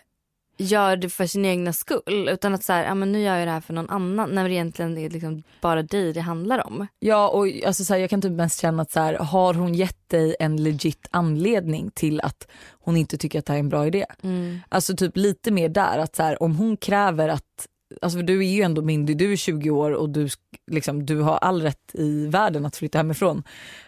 [0.57, 3.47] gör det för sin egna skull utan att så här, ja, men nu gör jag
[3.47, 6.87] det här för någon annan när det egentligen är liksom bara dig det handlar om.
[6.99, 9.73] Ja och alltså så här, jag kan typ mest känna att så här, har hon
[9.73, 13.69] gett dig en legit anledning till att hon inte tycker att det här är en
[13.69, 14.05] bra idé?
[14.23, 14.59] Mm.
[14.69, 17.67] Alltså typ lite mer där att så här, om hon kräver att
[18.01, 20.29] alltså du är ju ändå myndig, du är 20 år och du,
[20.71, 23.43] liksom, du har all rätt i världen att flytta hemifrån.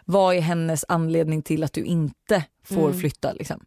[0.06, 3.00] Vad är hennes anledning till att du inte får Mm.
[3.00, 3.34] flytta?
[3.34, 3.66] Liksom?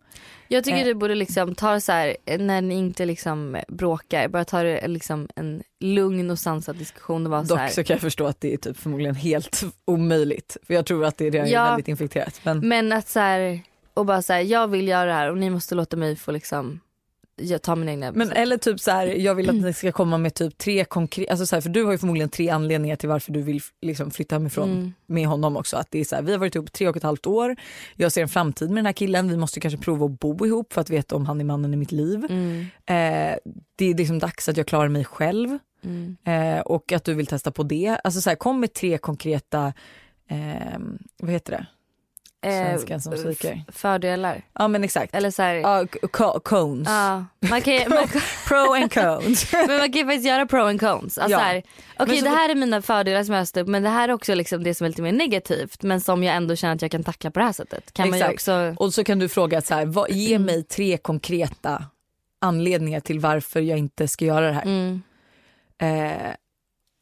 [0.48, 0.84] Jag tycker Eh.
[0.84, 5.28] du borde liksom ta så här när ni inte liksom bråkar, bara ta det liksom
[5.36, 7.68] en lugn och sansad diskussion och vara så Dock här.
[7.68, 10.56] så kan jag förstå att det är typ förmodligen helt omöjligt.
[10.66, 11.60] För jag tror att det redan Ja.
[11.66, 12.40] är väldigt infekterat.
[12.44, 13.60] Men, Men att så här,
[13.94, 16.30] och bara så här, jag vill göra det här och ni måste låta mig få
[16.32, 16.80] liksom
[17.36, 20.18] jag tar mina egna men eller typ så här, jag vill att ni ska komma
[20.18, 23.08] med typ tre konkreta, alltså så här, för du har ju förmodligen tre anledningar till
[23.08, 24.92] varför du vill liksom flytta hemifrån Mm.
[25.06, 25.76] med honom också.
[25.76, 27.56] Att det är så här, vi har varit ihop tre och ett halvt år,
[27.96, 30.72] jag ser en framtid med den här killen, vi måste kanske prova att bo ihop
[30.72, 32.26] för att veta om han är mannen i mitt liv.
[32.30, 33.36] Mm, Eh,
[33.76, 36.16] det är liksom dags att jag klarar mig själv mm.
[36.24, 37.98] eh, och att du vill testa på det.
[38.04, 39.72] Alltså så här, kom med tre konkreta,
[40.28, 40.78] eh,
[41.18, 41.66] vad heter det?
[42.42, 43.64] Svenskan som Eh, sviker.
[43.68, 44.42] f- Fördelar.
[44.58, 45.14] Ja men exakt.
[45.14, 46.88] Eller så här, Ja, co- cones.
[46.88, 48.08] ja, man kan, man,
[48.48, 49.52] Pro and cones.
[49.68, 51.18] men man kan ju faktiskt göra pro and cons.
[51.18, 51.60] Alltså Ja.
[51.98, 54.12] okej så- det här är mina fördelar som jag har upp men det här är
[54.12, 56.90] också liksom det som är lite mer negativt men som jag ändå känner att jag
[56.90, 57.92] kan tackla på det här sättet.
[57.92, 58.32] Kan Exakt.
[58.32, 61.84] också, Och så kan du fråga så här, vad, ge mig tre konkreta
[62.40, 64.62] anledningar till varför jag inte ska göra det här.
[64.62, 65.02] mm,
[65.78, 66.34] Eh,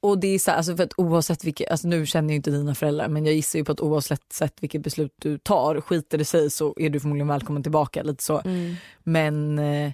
[0.01, 2.51] och det är så här, alltså för att oavsett vilket, alltså nu känner jag inte
[2.51, 6.19] dina föräldrar men jag gissar ju på att oavsett sett vilket beslut du tar, skiter
[6.19, 8.41] det sig så är du förmodligen välkommen tillbaka lite så.
[8.45, 9.93] mm, Men eh,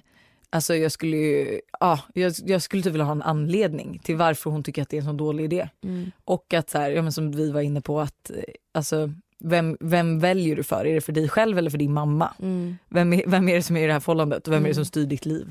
[0.49, 4.49] alltså jag skulle ju, ja, jag, jag skulle typ vilja ha en anledning till varför
[4.49, 5.69] hon tycker att det är en så dålig idé.
[5.83, 6.11] mm.
[6.25, 8.43] Och att så här, ja, men som vi var inne på att eh,
[8.73, 10.85] alltså, vem, vem väljer du för?
[10.85, 12.33] Är det för dig själv eller för din mamma?
[12.41, 12.77] Mm.
[12.89, 14.73] Vem är, vem är det som är i det här förhållandet och vem är det
[14.73, 14.85] som Mm.
[14.85, 15.47] styr ditt liv?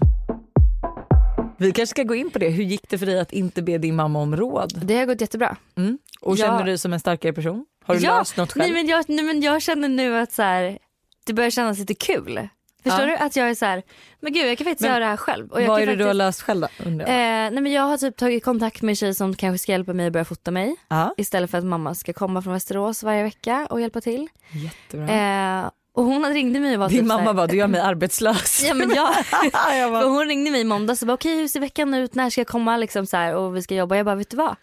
[1.57, 2.49] Vi kanske ska gå in på det.
[2.49, 4.81] Hur gick det för dig att inte be din mamma om råd?
[4.85, 5.57] Det har gått jättebra.
[5.77, 5.99] Mm.
[6.21, 6.45] Och Ja.
[6.47, 7.67] känner du dig som en starkare person?
[7.85, 8.63] Har du Ja, löst något själv?
[8.63, 10.79] Nej men, jag, nej men jag känner nu att så här,
[11.27, 12.49] det börjar kännas lite kul.
[12.83, 13.07] Förstår Ja.
[13.07, 13.17] du?
[13.17, 13.83] Att jag är så här,
[14.21, 15.51] men gud jag kan faktiskt Men göra det här själv.
[15.53, 16.89] Och jag Vad är det du faktiskt, har löst själv då?
[16.89, 19.93] eh, nej men jag har typ tagit kontakt med en tjej som kanske ska hjälpa
[19.93, 20.77] mig att börja fota mig.
[20.89, 24.29] Ja, Istället för att mamma ska komma från Västerås varje vecka och hjälpa till.
[24.53, 25.61] jättebra.
[25.65, 28.63] Eh, och hon ringde mig och var Din typ mamma bara, du gör mig arbetslös.
[28.69, 29.15] Ja men jag,
[29.79, 32.31] jag bara, hon ringde mig i måndags och bara okej hur ser veckan ut, när
[32.31, 33.97] ska jag komma liksom så här, och vi ska jobba.
[33.97, 34.57] Jag bara vet du vad?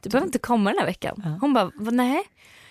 [0.00, 1.38] Du behöver inte komma den här veckan.
[1.40, 2.22] Hon bara "Va, nej.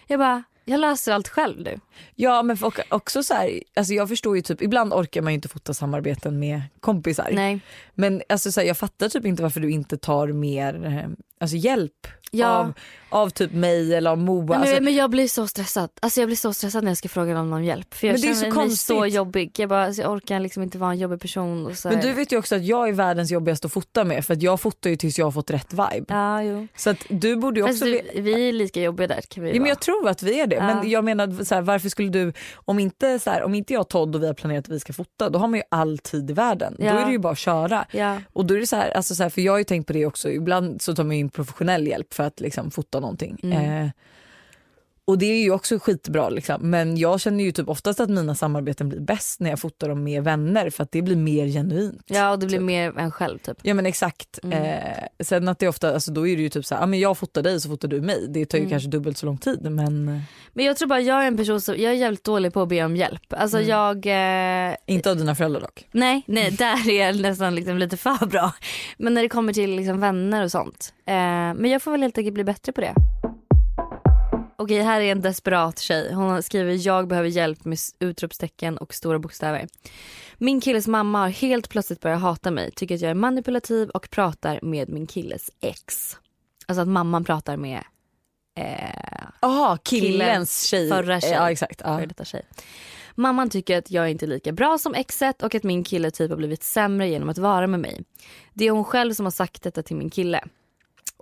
[0.07, 1.79] Jag bara jag löser allt själv nu.
[2.15, 5.36] Ja men och också så här, alltså jag förstår ju typ, ibland orkar man ju
[5.36, 7.29] inte fota samarbeten med kompisar.
[7.32, 7.60] Nej.
[7.93, 11.58] Men alltså så här, jag fattar typ inte varför du inte tar mer eh, alltså
[11.58, 12.47] hjälp Ja.
[12.47, 12.73] av,
[13.10, 14.60] av typ mig eller av Moa.
[14.60, 15.89] Nej, alltså, men, jag blir så stressad.
[16.01, 17.93] Alltså jag blir så stressad när jag ska fråga någon om hjälp.
[17.93, 18.79] För jag Men det är så konstigt.
[18.79, 19.51] så jobbig.
[19.58, 21.65] Jag, bara, alltså, jag orkar liksom inte vara en jobbig person.
[21.65, 24.25] Och så Men du vet ju också att jag är världens jobbigaste att fota med
[24.25, 26.06] för att jag fotar ju tills jag har fått rätt vibe.
[26.08, 26.67] Ja jo.
[26.75, 27.73] Så att du borde ju också...
[27.73, 30.39] Fast du, vi är lika jobbiga där kan vi Ja, men jag tror att vi
[30.39, 30.60] är det.
[30.60, 33.89] Men jag menar så här, varför skulle du, om inte, så här, om inte jag
[33.89, 36.29] Todd och vi har planerat att vi ska fota, då har man ju all tid
[36.29, 36.75] i världen.
[36.79, 36.93] Ja.
[36.93, 37.85] Då är det ju bara att köra.
[37.91, 38.21] Ja.
[38.33, 39.93] Och då är det så här, alltså så här, för jag har ju tänkt på
[39.93, 43.39] det också, ibland så tar man ju in professionell hjälp för att liksom fota någonting.
[43.43, 43.85] Mm.
[43.85, 43.91] Eh,
[45.05, 46.69] och det är ju också skitbra liksom.
[46.69, 50.03] men jag känner ju typ oftast att mina samarbeten blir bäst när jag fotar dem
[50.03, 52.01] med vänner för att det blir mer genuint.
[52.07, 52.65] ja och det blir Typ.
[52.65, 53.57] mer än själv typ.
[53.61, 54.39] Ja men exakt.
[54.43, 54.63] Mm.
[54.63, 54.79] Eh,
[55.23, 57.17] sen att det ofta, alltså då är det ju typ så här, ja men jag
[57.17, 58.25] fotar dig så fotar du mig.
[58.29, 58.69] Det tar ju Mm.
[58.71, 60.21] kanske dubbelt så lång tid men
[60.53, 62.69] Men jag tror bara jag är en person som, jag är jävligt dålig på att
[62.69, 63.33] be om hjälp.
[63.33, 63.69] Alltså Mm.
[63.69, 64.05] jag,
[64.69, 65.87] eh, inte av dina föräldrar dock.
[65.91, 68.53] nej, nej där är jag nästan liksom lite för bra.
[68.97, 70.93] Men när det kommer till liksom vänner och sånt.
[71.05, 72.93] Eh, men jag får väl helt enkelt bli bättre på det.
[74.55, 76.13] Okej här är en desperat tjej.
[76.13, 79.67] Hon har skrivit jag behöver hjälp med utropstecken och stora bokstäver.
[80.37, 84.09] Min killes mamma har helt plötsligt börjat hata mig, tycker att jag är manipulativ och
[84.09, 86.17] pratar med min killes ex.
[86.67, 87.83] Alltså att mamman pratar med
[88.59, 90.89] eh, killens Killens tjej.
[90.89, 91.31] förra tjej.
[91.31, 91.81] Ja exakt.
[91.83, 91.97] Ja.
[91.97, 92.45] före detta tjej.
[93.15, 96.29] Mamman tycker att jag inte är lika bra som exet och att min kille typ
[96.29, 98.03] har blivit sämre genom att vara med mig.
[98.53, 100.43] Det är hon själv som har sagt detta till min kille.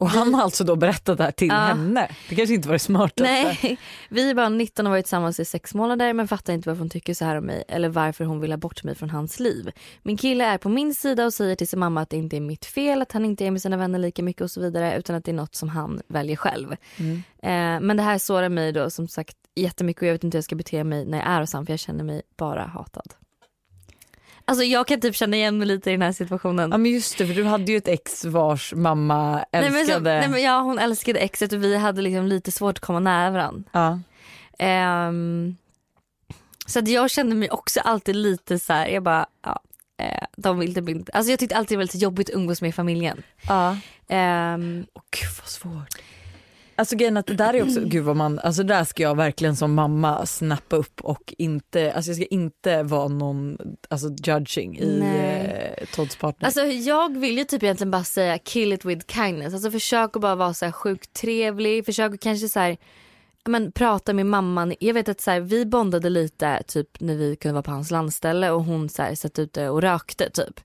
[0.01, 1.53] Och han har alltså då berättat det här till Ja.
[1.55, 2.09] henne.
[2.29, 3.23] Det kanske inte var det smartaste.
[3.23, 3.77] Nej,
[4.09, 6.79] vi är bara 19 och har varit tillsammans i sex månader men fattar inte varför
[6.79, 9.39] hon tycker så här om mig eller varför hon vill ha bort mig från hans
[9.39, 9.71] liv.
[10.03, 12.41] Min kille är på min sida och säger till sin mamma att det inte är
[12.41, 15.15] mitt fel, att han inte är med sina vänner lika mycket och så vidare utan
[15.15, 16.75] att det är något som han väljer själv.
[16.97, 17.15] Mm.
[17.43, 20.39] Eh, men det här sårar mig då som sagt jättemycket och jag vet inte hur
[20.39, 23.13] jag ska bete mig när jag är hos honom för jag känner mig bara hatad.
[24.45, 26.71] Alltså jag kan typ känna igen mig lite i den här situationen.
[26.71, 29.77] Ja men just det för du hade ju ett ex vars mamma Nej, men så,
[29.79, 30.19] älskade.
[30.19, 33.31] nej, men ja, hon älskade exet och vi hade liksom lite svårt att komma nära
[33.31, 33.63] varandra.
[33.71, 33.99] ja.
[34.59, 35.55] Ehm,
[36.65, 39.59] så att jag kände mig också alltid lite så här, jag bara, ja,
[40.01, 42.61] eh, de vill typ inte, alltså jag tyckte alltid det var lite jobbigt att umgås
[42.61, 43.23] med familjen.
[43.47, 43.77] Ja.
[44.07, 46.01] Ehm, Åh gud vad svårt.
[46.75, 49.55] Alltså grejen att det där är också, gud vad man, alltså där ska jag verkligen
[49.55, 53.57] som mamma snappa upp och inte, alltså jag ska inte vara någon
[53.89, 55.75] alltså judging i Nej.
[55.77, 56.45] eh, Todds partner.
[56.45, 59.53] Alltså jag vill ju typ egentligen bara säga kill it with kindness.
[59.53, 61.85] Alltså försök att bara vara så här sjukt trevlig.
[61.85, 62.77] Försök att kanske så här,
[63.45, 64.73] men prata med mamman.
[64.79, 67.91] Jag vet att så här, vi bondade lite typ när vi kunde vara på hans
[67.91, 70.59] landställe och hon så här, satt ute och rökte typ.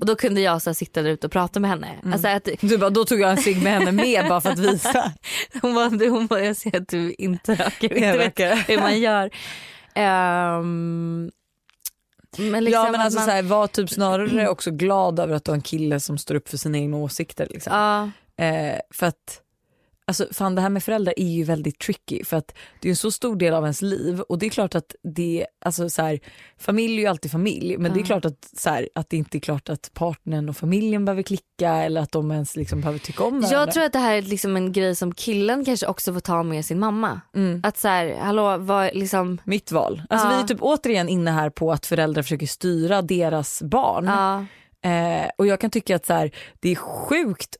[0.00, 1.88] Och då kunde jag så här, sitta där ute och prata med henne.
[2.12, 4.58] Alltså att, du bara, då tog jag en cigg med henne med bara för att
[4.58, 5.12] visa.
[5.62, 7.88] hon bara, hon bara, jag ser att du inte röker.
[7.88, 8.54] Jag Inte vet röker.
[8.68, 9.30] hur man gör.
[9.94, 11.30] Ehm,
[12.38, 15.44] men liksom ja men alltså man, så här, var typ snarare också glad över att
[15.44, 17.46] du har en kille som står upp för sina egna åsikter.
[17.50, 17.72] Liksom.
[17.72, 19.40] ja, Eh, för att
[20.08, 22.96] Alltså fan det här med föräldrar är ju väldigt tricky för att det är en
[22.96, 26.20] så stor del av ens liv och det är klart att det, alltså så här,
[26.58, 29.38] familj är ju alltid familj men det är klart att, så här, att det inte
[29.38, 33.24] är klart att partnern och familjen behöver klicka eller att de ens liksom behöver tycka
[33.24, 33.58] om varandra.
[33.58, 36.42] Jag tror att det här är liksom en grej som killen kanske också får ta
[36.42, 37.20] med sin mamma.
[37.36, 37.60] Mm.
[37.64, 40.02] Att så här, hallå, vad liksom, Mitt val.
[40.08, 40.36] Alltså Ja.
[40.36, 44.04] vi är typ återigen inne här på att föräldrar försöker styra deras barn.
[44.04, 44.44] ja.
[44.82, 47.56] Eh, och jag kan tycka att så här, det är sjukt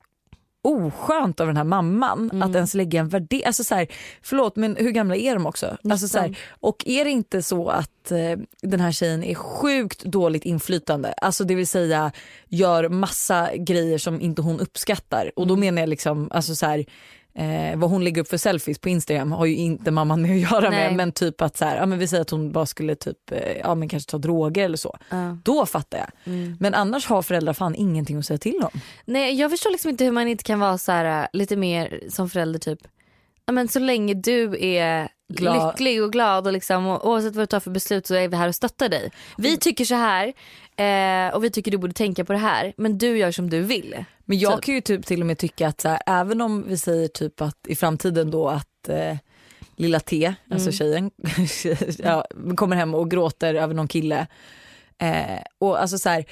[0.66, 2.42] oskönt av den här mamman Mm.
[2.42, 3.44] att ens lägga en värdering.
[3.46, 3.86] Alltså så här,
[4.22, 5.76] förlåt men hur gamla är de också?
[5.90, 10.04] Alltså så här, och är det inte så att eh, den här tjejen är sjukt
[10.04, 11.12] dåligt inflytande?
[11.12, 12.12] Alltså det vill säga
[12.48, 15.32] gör massa grejer som inte hon uppskattar.
[15.36, 15.48] Och Mm.
[15.48, 16.84] då menar jag liksom, alltså så här,
[17.38, 20.52] Eh, vad hon lägger upp för selfies på Instagram har ju inte mamman med att
[20.52, 20.88] göra Nej.
[20.88, 23.32] med men typ att så här, ja, men vi säger att hon bara skulle typ,
[23.32, 24.98] eh, ja, men kanske ta droger eller så.
[25.10, 25.38] Ja.
[25.44, 26.34] Då fattar jag.
[26.34, 26.56] Mm.
[26.60, 28.80] Men annars har föräldrar fan ingenting att säga till om.
[29.04, 32.00] Nej jag förstår liksom inte hur man inte kan vara så här äh, lite mer
[32.08, 32.78] som förälder typ.
[33.46, 35.66] Ja, men så länge du är Glad.
[35.66, 38.36] lycklig och glad och liksom, och oavsett vad du tar för beslut så är vi
[38.36, 39.10] här och stöttar dig.
[39.36, 40.32] Vi tycker så här
[40.76, 43.62] eh, och vi tycker du borde tänka på det här men du gör som du
[43.62, 44.04] vill.
[44.24, 44.64] Men jag Typ.
[44.64, 47.40] kan ju typ till och med tycka att så här, även om vi säger typ
[47.40, 49.16] att i framtiden då att eh,
[49.76, 51.10] lilla T, alltså tjejen,
[51.98, 52.24] ja,
[52.56, 54.26] kommer hem och gråter över någon kille.
[54.98, 56.24] Eh, och alltså så här,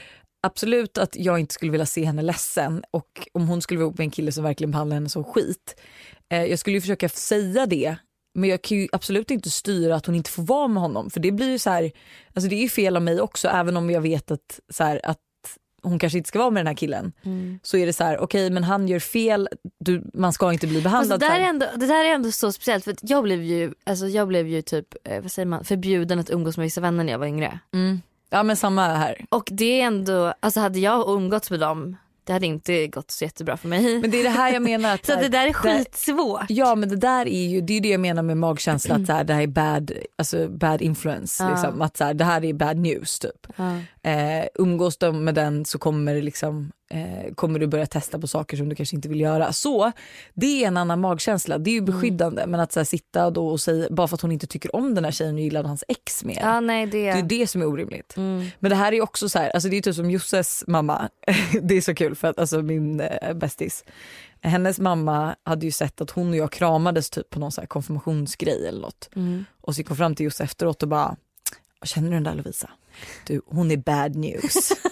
[0.42, 3.98] absolut att jag inte skulle vilja se henne ledsen och om hon skulle vara ihop
[3.98, 5.80] med en kille som verkligen behandlar henne som skit.
[6.28, 7.96] Eh, jag skulle ju försöka säga det
[8.35, 11.20] men jag kan ju absolut inte styra att hon inte får vara med honom för
[11.20, 11.92] det blir ju så här,
[12.35, 15.01] alltså det är ju fel av mig också även om jag vet att, så här,
[15.05, 15.18] att
[15.83, 17.12] hon kanske inte ska vara med den här killen
[17.62, 19.49] så är det så här, okej men han gör fel,
[19.81, 22.53] du, man ska inte bli behandlad det, där är ändå, det där är ändå så
[22.53, 26.18] speciellt för jag blev ju, alltså jag blev ju typ eh, vad säger man, förbjuden
[26.18, 27.59] att umgås med vissa vänner när jag var yngre.
[27.73, 28.01] Mm.
[28.31, 29.27] Ja men samma här.
[29.29, 33.24] Och det är ändå, alltså hade jag umgåtts med dem det hade inte gått så
[33.24, 34.00] jättebra för mig.
[34.00, 36.44] Men det är det här jag menar att så det där är skitsvårt.
[36.48, 39.12] Ja men det där är ju det, är det jag menar med magkänsla att så
[39.12, 41.44] här, det här är bad, alltså bad influence.
[41.44, 41.50] Ja.
[41.50, 43.46] Liksom, att så här, det här är bad news typ.
[43.56, 43.78] Ja.
[44.04, 48.56] Eh, umgås de med den så kommer, liksom, eh, kommer du börja testa på saker
[48.56, 49.52] som du kanske inte vill göra.
[49.52, 49.92] Så
[50.34, 51.92] det är en annan magkänsla, det är ju Mm.
[51.94, 52.46] beskyddande.
[52.46, 54.94] Men att så här, sitta då och säga, bara för att hon inte tycker om
[54.94, 56.38] den här tjejen och gillar hans ex mer.
[56.40, 58.16] Ja nej det, Det är det som är orimligt.
[58.16, 58.46] Mm.
[58.58, 61.08] Men det här är också så här, alltså det är typ som Josses mamma.
[61.62, 63.84] det är så kul för att alltså min eh, bästis,
[64.40, 68.68] hennes mamma hade ju sett att hon och jag kramades typ på någon så konfirmationsgrej
[68.68, 69.08] eller något.
[69.16, 69.44] Mm.
[69.60, 71.16] Och så gick hon fram till Josse efteråt och bara,
[71.85, 72.70] känner du den där Lovisa?
[73.27, 74.73] Du, hon är bad news.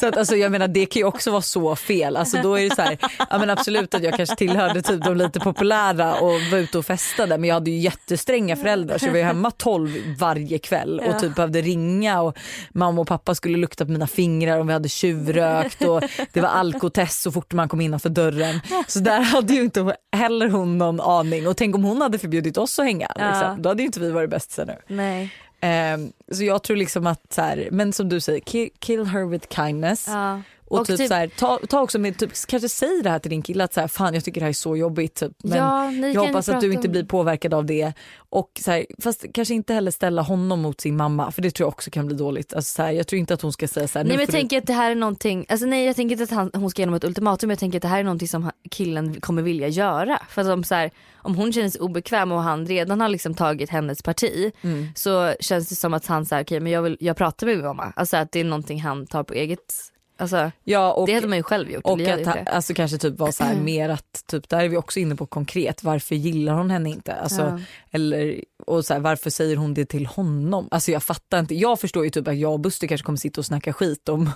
[0.00, 2.16] Så att, alltså, jag menar det kan ju också vara så fel.
[2.16, 2.98] Alltså, då är det så här,
[3.30, 6.86] ja, men absolut att jag kanske tillhörde typ de lite populära och var ute och
[6.86, 11.00] festade men jag hade ju jättestränga föräldrar så jag var ju hemma 12 varje kväll
[11.00, 12.38] och typ behövde ringa och
[12.70, 16.48] mamma och pappa skulle lukta på mina fingrar om vi hade tjuvrökt och det var
[16.48, 18.60] alkotest så fort man kom innanför dörren.
[18.86, 22.56] Så där hade ju inte heller hon någon aning och tänk om hon hade förbjudit
[22.56, 23.12] oss att hänga.
[23.16, 23.28] Ja.
[23.30, 23.62] Liksom.
[23.62, 24.96] Då hade ju inte vi varit bästisar nu.
[24.96, 25.32] nej.
[25.64, 29.24] Ehm, så jag tror liksom att så här, men som du säger, kill, kill her
[29.24, 30.08] with kindness.
[30.08, 30.40] Ja.
[30.66, 33.18] Och, Och typ, typ- så här, ta, ta också med, typ, kanske säg det här
[33.18, 35.32] till din kille att så här, fan jag tycker det här är så jobbigt typ.
[35.44, 37.92] Men Ja, jag hoppas att du inte blir påverkad av det.
[38.16, 41.64] Och så här, fast kanske inte heller ställa honom mot sin mamma för det tror
[41.64, 42.54] jag också kan bli dåligt.
[42.54, 44.28] Alltså, så här, jag tror inte att hon ska säga så här, Nej men jag
[44.28, 46.70] du- tänker att det här är någonting, alltså nej jag tänker inte att han, hon
[46.70, 49.42] ska ge honom ett ultimatum jag tänker att det här är någonting som killen kommer
[49.42, 50.18] vilja göra.
[50.28, 53.34] För att om, så här, om hon känner sig obekväm och han redan har liksom
[53.34, 54.86] tagit hennes parti Mm.
[54.94, 57.64] så känns det som att han säger okej men jag, vill, jag pratar med min
[57.66, 57.92] mamma.
[57.96, 59.74] Alltså att det är någonting han tar på eget,
[60.16, 61.84] alltså ja, och, det hade man ju själv gjort.
[61.84, 64.76] och att ha- alltså, kanske typ vara så här mer att typ, där är vi
[64.76, 67.14] också inne på konkret, varför gillar hon henne inte?
[67.14, 67.58] Alltså, Ja.
[67.94, 70.68] Eller och så här, varför säger hon det till honom?
[70.70, 71.54] Alltså jag fattar inte.
[71.54, 74.30] Jag förstår ju typ att jag och Buster kanske kommer sitta och snacka skit om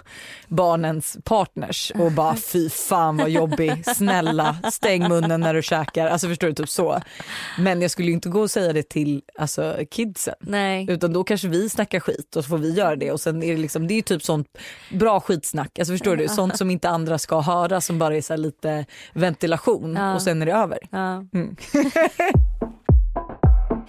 [0.49, 6.07] barnens partners och bara fy fan vad jobbig, snälla stäng munnen när du käkar.
[6.07, 7.01] Alltså förstår du typ så.
[7.59, 10.35] Men jag skulle ju inte gå och säga det till alltså, kidsen.
[10.41, 10.87] Nej.
[10.91, 13.53] Utan då kanske vi snackar skit och så får vi göra det och sen är
[13.53, 14.59] det liksom, det är ju typ sånt
[14.93, 16.29] bra skitsnack, alltså förstår du?
[16.29, 20.15] Sånt som inte andra ska höra som bara är så lite ventilation Ja.
[20.15, 20.79] och sen är det över.
[20.91, 21.25] Ja.
[21.33, 21.57] Mm.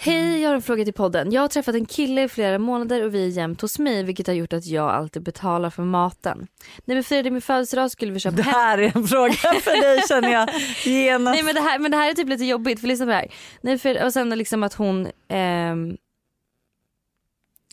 [0.02, 1.32] Hej, jag har en fråga till podden.
[1.32, 4.28] Jag har träffat en kille i flera månader och vi är jämt hos mig vilket
[4.28, 6.48] har gjort att jag alltid betalar för maten.
[6.86, 10.02] När vi firade min födelsedag skulle vi köpa Det här är en fråga för dig
[10.08, 10.50] känner jag
[10.86, 11.36] genast.
[11.36, 13.16] Nej men det, här, men det här är typ lite jobbigt för lyssna på det
[13.16, 13.34] här.
[13.62, 15.98] Nej, för, och sen liksom att hon ehm,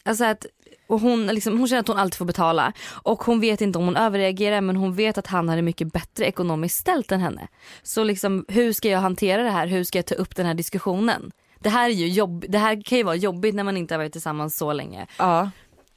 [0.05, 0.47] Alltså att
[0.87, 2.73] och hon, liksom, hon känner att hon alltid får betala
[3.03, 5.93] och hon vet inte om hon överreagerar men hon vet att han har det mycket
[5.93, 7.49] bättre ekonomiskt ställt än henne.
[7.83, 9.67] Så liksom, hur ska jag hantera det här?
[9.67, 11.33] Hur ska jag ta upp den här diskussionen?
[11.67, 13.99] Det här, är ju jobb, det här kan ju vara jobbigt när man inte har
[13.99, 15.07] varit tillsammans så länge.
[15.19, 15.51] Ja.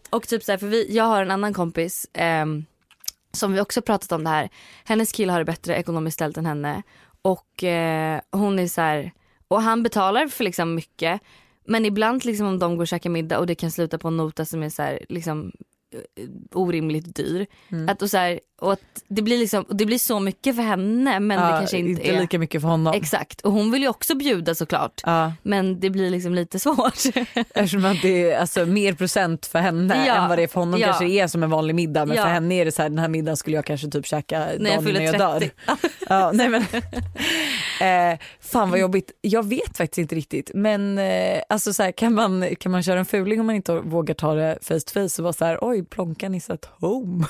[0.10, 2.66] Och typ så här, för vi, jag har en annan kompis ehm,
[3.32, 4.50] som vi också pratat om det här.
[4.84, 6.84] Hennes kille har det bättre ekonomiskt ställt än henne.
[7.22, 9.12] Och eh, hon är så här,
[9.48, 11.22] och han betalar för liksom mycket.
[11.66, 14.18] Men ibland liksom om de går och käkar middag och det kan sluta på en
[14.18, 15.52] nota som är så här, liksom
[15.94, 17.48] eh, orimligt dyr.
[17.72, 17.90] Mm.
[17.90, 21.20] Att, och så här, och att det, blir liksom, det blir så mycket för henne
[21.20, 22.22] men det Ja, kanske inte, är.
[22.22, 22.94] lika mycket för honom.
[22.94, 25.02] Exakt och hon vill ju också bjuda såklart.
[25.06, 26.94] Ja, Men det blir liksom lite svårt.
[27.36, 30.60] eftersom att det är alltså, mer procent för henne Ja, än vad det är för
[30.60, 32.90] honom kanske det är som en vanlig middag men för henne är det så här
[32.90, 35.18] den här middagen skulle jag kanske typ käka När jag jag 30.
[35.18, 35.50] dör.
[36.10, 36.62] Ja, nej men,
[38.14, 39.12] eh, fan vad jobbigt.
[39.22, 43.00] Jag vet faktiskt inte riktigt men eh, alltså så här, kan, man, kan man köra
[43.00, 45.58] en fuling om man inte vågar ta det face to face och vara så här
[45.62, 47.26] oj plonkan is at home.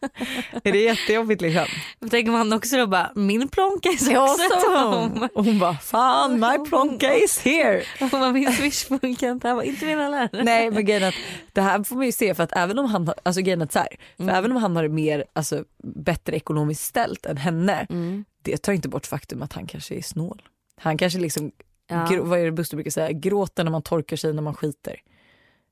[0.64, 1.64] är det jättejobbigt liksom?
[2.10, 4.92] Tänker man också då bara min plånka är Ja, också tom.
[4.92, 5.28] hon.
[5.34, 7.82] Och hon bara fan my plonka is here.
[8.00, 9.48] Och man min swish funkar inte.
[9.48, 10.28] Han bara inte min heller.
[10.44, 11.14] Nej men grejen att
[11.52, 13.64] det här får man ju se för att även om han har, alltså grejen är
[13.64, 14.34] att så här, för Mm.
[14.34, 18.24] även om han har det mer, alltså bättre ekonomiskt ställt än henne, Mm.
[18.42, 20.42] det tar inte bort faktum att han kanske är snål.
[20.80, 21.50] Han kanske liksom,
[21.90, 22.08] Ja.
[22.22, 24.96] vad är det Buster brukar säga, gråter när man torkar sig när man skiter.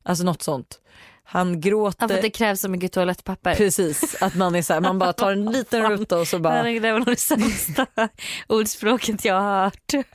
[0.03, 0.81] Alltså något sånt.
[1.29, 3.55] Han Ja, gråter, för att det krävs så mycket toalettpapper.
[3.55, 6.62] precis, att man är så här, man bara tar en liten ruta och så bara
[6.62, 7.87] Det var nog det sämsta
[8.47, 10.07] ordspråket jag har hört.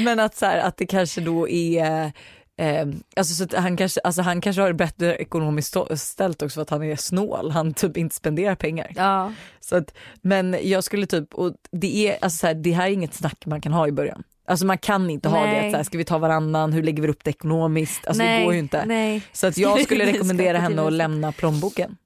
[0.00, 2.12] Men att, så här, att det kanske då är
[2.60, 2.86] Eh,
[3.16, 6.70] alltså så han, kanske, alltså han kanske har det bättre ekonomiskt ställt också för att
[6.70, 7.50] han är snål.
[7.50, 8.92] Han typ inte spenderar pengar.
[8.96, 9.32] Ja.
[9.60, 12.90] Så att, men jag skulle typ, och det, är, alltså så här, det här är
[12.90, 14.22] inget snack man kan ha i början.
[14.48, 15.66] Alltså man kan inte ha det Nej.
[15.66, 18.06] att så här, ska vi ta varannan, hur lägger vi upp det ekonomiskt?
[18.06, 18.84] Alltså nej, det går ju inte.
[18.86, 19.22] Nej.
[19.32, 21.96] Så att jag skulle rekommendera henne att lämna plånboken.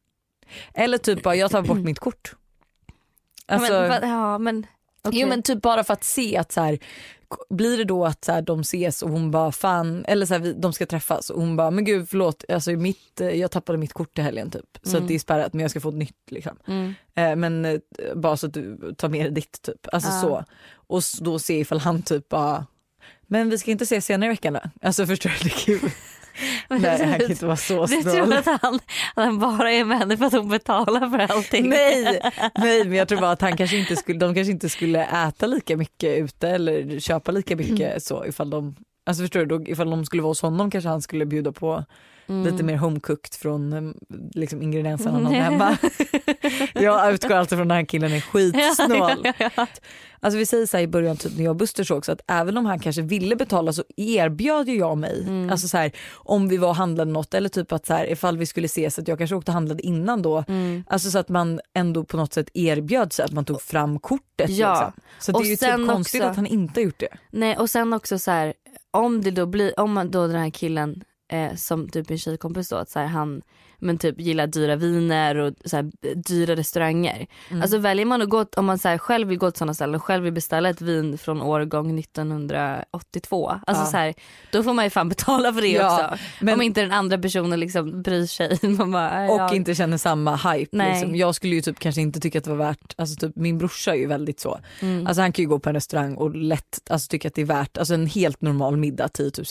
[0.74, 2.34] Eller typ bara, jag tar bort mitt kort.
[3.46, 4.66] Alltså, men, vad- ja men
[5.02, 5.20] okej.
[5.20, 6.78] Jo men typ bara för att se att så här,
[7.50, 10.54] blir det då att så här, de ses och hon bara fan, eller så här,
[10.58, 13.92] de ska träffas och hon bara men gud förlåt, alltså, mitt, eh, jag tappade mitt
[13.92, 14.78] kort i helgen typ.
[14.82, 15.02] Så Mm.
[15.02, 16.56] att det är spärrat men jag ska få ett nytt liksom.
[16.66, 16.94] Mm.
[17.14, 17.78] Eh, men eh,
[18.14, 19.86] bara så att du tar med dig ditt typ.
[19.92, 20.20] Alltså Ja.
[20.20, 20.44] så.
[20.74, 22.66] Och då se ifall han typ bara
[23.26, 24.60] men vi ska inte ses senare i veckan då?
[24.82, 25.90] Alltså förstår du, det är kul.
[26.68, 28.32] Nej han kan inte vara så Du tror snål.
[28.32, 28.82] att han, att
[29.14, 31.68] han bara är med henne för att hon betalar för allting?
[31.68, 32.20] Nej,
[32.58, 35.46] nej men jag tror bara att han kanske inte skulle, de kanske inte skulle äta
[35.46, 38.76] lika mycket ute eller köpa lika mycket så ifall de
[39.06, 41.84] Alltså förstår du, då, ifall de skulle vara hos honom kanske han skulle bjuda på
[42.32, 42.52] Mm.
[42.52, 43.92] lite mer homecooked från eh,
[44.34, 45.76] liksom, ingredienserna han hade hemma.
[46.74, 49.32] jag utgår alltid från den här killen är skitsnål.
[50.24, 52.20] Alltså vi säger så här i början typ när jag och Buster såg så att
[52.28, 55.22] även om han kanske ville betala så erbjöd ju jag mig.
[55.22, 55.50] Mm.
[55.50, 58.38] Alltså så här, om vi var och handlade något eller typ att så här, ifall
[58.38, 60.44] vi skulle ses att jag kanske åkte och handlade innan då.
[60.48, 60.84] Mm.
[60.88, 64.50] Alltså så att man ändå på något sätt erbjöd sig att man tog fram kortet.
[64.50, 64.72] Ja.
[64.74, 64.92] Liksom.
[65.18, 67.08] Så det Och är ju typ konstigt också- att han inte har gjort det.
[67.30, 68.54] Nej och sen också så här,
[68.90, 72.76] om det då blir, om då den här killen eh, som typ min tjejkompis då,
[72.76, 73.42] att så här, han
[73.82, 77.26] men typ gillar dyra viner och så här, dyra restauranger.
[77.50, 77.62] Mm.
[77.62, 79.94] Alltså väljer man att gå, om man så här, själv vill gå till sådana ställen
[79.94, 83.48] och själv vill beställa ett vin från årgång 1982.
[83.66, 83.86] Alltså Ja.
[83.90, 84.14] så här,
[84.52, 86.24] då får man ju fan betala för det Ja, också.
[86.40, 88.58] men- Om inte den andra personen liksom bryr sig.
[88.62, 89.54] Man bara, Och ja.
[89.54, 90.76] inte känner samma hype.
[90.76, 90.92] Nej.
[90.92, 91.16] Liksom.
[91.16, 93.90] Jag skulle ju typ kanske inte tycka att det var värt, alltså typ, min brorsa
[93.92, 94.58] är ju väldigt så.
[94.80, 95.06] Mm.
[95.06, 97.46] Alltså han kan ju gå på en restaurang och lätt alltså, tycka att det är
[97.46, 99.44] värt, alltså en helt normal middag 10 000.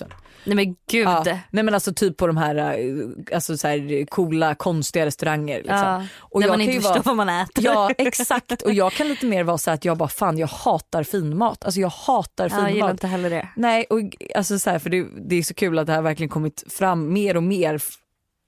[0.45, 1.07] Nej men gud.
[1.07, 1.23] Ja.
[1.51, 5.57] Nej men alltså typ på de här, eh, alltså, så här coola konstiga restauranger.
[5.57, 5.77] Liksom.
[5.77, 6.05] Ja.
[6.19, 7.63] Och När jag man inte förstår vara- vad man äter.
[7.65, 11.03] Ja exakt och jag kan lite mer vara så att jag bara fan jag hatar
[11.03, 11.65] finmat.
[11.65, 12.91] Alltså jag hatar Ja, jag gillar finmat.
[12.91, 13.47] inte heller det.
[13.55, 13.99] Nej och
[14.35, 17.13] alltså så här, för det, det är så kul att det här verkligen kommit fram
[17.13, 17.81] mer och mer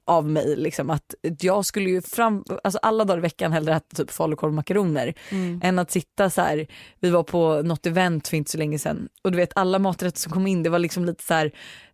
[0.06, 3.96] av mig liksom att jag skulle ju fram, alltså alla dagar i veckan hellre äta
[3.96, 5.60] typ falukorv och makaroner Mm.
[5.64, 6.68] än att sitta så här.
[7.00, 10.20] vi var på något event för inte så länge sedan och du vet alla maträtter
[10.20, 11.52] som kom in det var liksom lite så här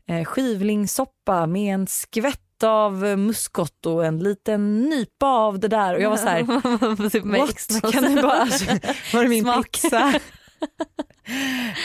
[0.08, 6.02] eh, skivlingssoppa med en skvätt av muskot och en liten nypa av det där och
[6.02, 7.94] jag var så här typ What?
[7.94, 8.66] Kan du bara, alltså,
[9.14, 9.72] var det min Smak.
[9.72, 10.14] pizza?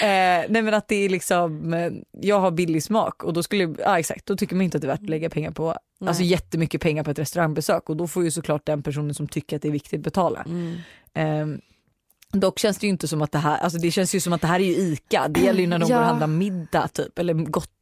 [0.03, 3.75] eh, nej men att det är liksom, eh, jag har billig smak och då skulle,
[3.79, 5.75] ja exakt, då tycker man inte att det är värt att lägga pengar på,
[6.07, 9.57] alltså jättemycket pengar på ett restaurangbesök och då får ju såklart den personen som tycker
[9.57, 10.47] att det är viktigt betala.
[10.47, 10.77] Mm.
[11.15, 11.59] Eh,
[12.39, 14.41] dock känns det ju inte som att det här, alltså det känns ju som att
[14.41, 15.97] det här är ju ICA, det gäller ju när de Ja.
[15.97, 17.35] går och handlar middag typ eller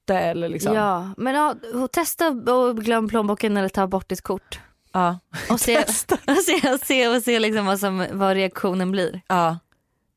[0.03, 0.75] gotte eller liksom.
[0.75, 1.55] Ja, men ja,
[1.93, 4.61] testa och glöm plånboken eller ta bort ditt kort.
[4.93, 5.19] Ja.
[5.51, 5.79] Och se,
[6.27, 9.21] och se, och se, och se liksom vad, som, vad reaktionen blir.
[9.29, 9.59] ja.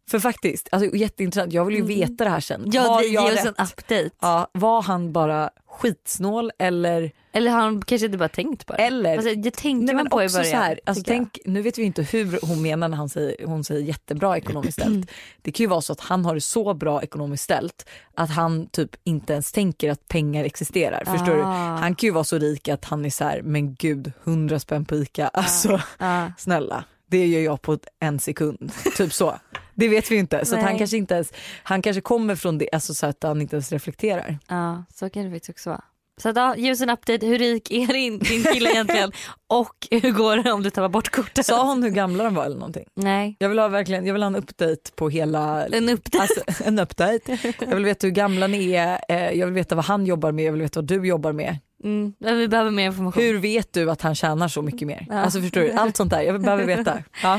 [0.10, 2.60] För faktiskt, alltså, jätteintressant, jag vill ju veta det här sen.
[2.62, 2.72] Mm.
[2.74, 4.10] Ja, Har det jag ger oss en update.
[4.22, 8.80] Ja, var han bara skitsnål eller, Eller har han kanske inte bara tänkt på det?
[8.84, 10.46] eller Alltså, det tänkte Nej, man på i början.
[10.46, 13.64] så här, alltså, tänk, nu vet vi inte hur hon menar när han säger, hon
[13.64, 15.12] säger jättebra ekonomiskt ställt.
[15.42, 18.68] Det kan ju vara så att han har det så bra ekonomiskt ställt att han
[18.68, 21.04] typ inte ens tänker att pengar existerar.
[21.06, 21.42] Förstår du?
[21.42, 21.46] Ah.
[21.78, 24.86] Han kan ju vara så rik att han är så här, men gud, 100 spänn
[24.86, 25.28] på ICA.
[25.28, 26.32] Alltså Ja.
[26.38, 28.72] snälla, det gör jag på en sekund.
[28.98, 29.36] Typ så.
[29.76, 30.46] Det vet vi inte.
[30.46, 33.56] Så han kanske inte ens, han kanske kommer från det, alltså så att han inte
[33.56, 34.40] ens reflekterar.
[34.48, 35.84] Ja, så kan det faktiskt också vara.
[36.22, 37.26] Så att, ja, ge oss en update.
[37.26, 39.12] Hur rik är din, din kille egentligen?
[39.48, 41.46] Och hur går det om du tappar bort kortet?
[41.46, 42.86] Sa hon hur gamla de var eller någonting?
[42.96, 46.22] Nej, Jag vill ha verkligen, jag vill ha en update på hela en update.
[46.22, 47.38] Alltså, en update.
[47.60, 50.46] Jag vill veta hur gamla ni är, eh, jag vill veta vad han jobbar med,
[50.46, 51.58] jag vill veta vad du jobbar med.
[51.86, 53.24] Mm, vi behöver mer information.
[53.24, 55.06] Hur vet du att han tjänar så mycket mer?
[55.10, 55.16] Ja.
[55.20, 55.72] Alltså förstår du?
[55.72, 57.04] Allt sånt där, jag behöver veta.
[57.24, 57.36] Ja.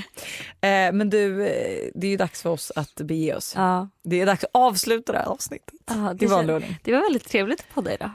[0.69, 3.53] Eh, men du, eh, det är ju dags för oss att bege oss.
[3.57, 5.75] Ja, Det är dags att avsluta det här avsnittet.
[5.87, 6.27] ja, det,
[6.83, 8.11] det var väldigt trevligt att podda idag.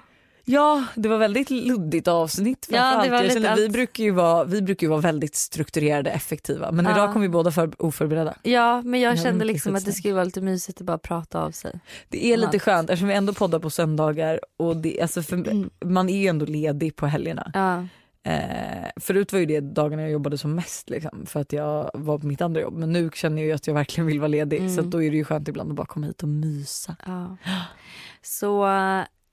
[0.45, 4.87] Ja, det var väldigt luddigt avsnitt Ja, jag känner, vi, brukar ju vara, vi brukar
[4.87, 6.71] ju vara väldigt strukturerade, effektiva.
[6.71, 6.91] Men Ja.
[6.91, 8.35] idag kom vi båda för oförberedda.
[8.43, 11.41] Ja, men jag Ja, kände liksom att det skulle vara lite mysigt att bara prata
[11.43, 11.79] av sig.
[12.09, 12.61] Det är lite Allt.
[12.61, 15.69] skönt eftersom vi ändå poddar på söndagar och det, alltså för, Mm.
[15.85, 17.51] man är ju ändå ledig på helgerna.
[17.53, 17.85] Ja,
[18.23, 22.19] Eh, förut var ju det dagarna jag jobbade som mest liksom, för att jag var
[22.19, 22.73] på mitt andra jobb.
[22.77, 24.75] Men nu känner jag ju att jag verkligen vill vara ledig Mm.
[24.75, 26.95] så då är det ju skönt ibland att bara komma hit och mysa.
[27.05, 27.37] ja.
[28.21, 28.65] Så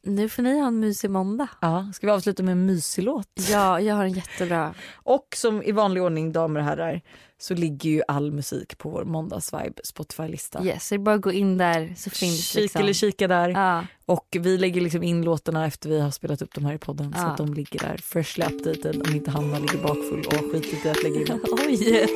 [0.09, 1.49] nu får ni ha en mysig måndag.
[1.61, 3.29] Ja, ska vi avsluta med en mysig låt?
[3.51, 4.75] Ja, jag har en jättebra.
[4.95, 7.01] Och som i vanlig ordning damer och herrar
[7.41, 10.65] så ligger ju all musik på vår måndagsvibe Spotify-lista.
[10.65, 12.83] Yes, så det är bara att gå in där så finns Kika liksom.
[12.83, 13.49] eller kika där.
[13.49, 16.79] Ja, Och vi lägger liksom in låtarna efter vi har spelat upp dem här i
[16.79, 17.27] podden så Ja.
[17.27, 20.89] att de ligger där freshly updated om inte Hanna ligger bakfull och har skitit i
[20.89, 22.09] att lägga in oj.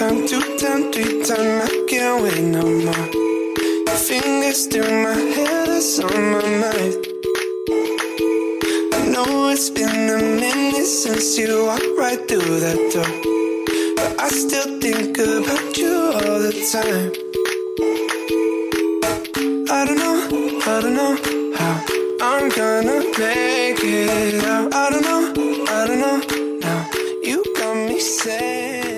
[0.00, 1.60] Time, two time, three time.
[1.60, 3.08] I can't wait no more.
[3.86, 6.96] Your fingers through my hair, that's on my mind.
[8.94, 13.12] I know it's been a minute since you walked right through that door.
[13.96, 17.12] But I still think about you all the time.
[19.68, 21.14] I don't know, I don't know
[21.58, 21.74] how
[22.22, 24.72] I'm gonna make it out.
[24.72, 26.88] I don't know, I don't know now.
[27.22, 28.89] You got me saying.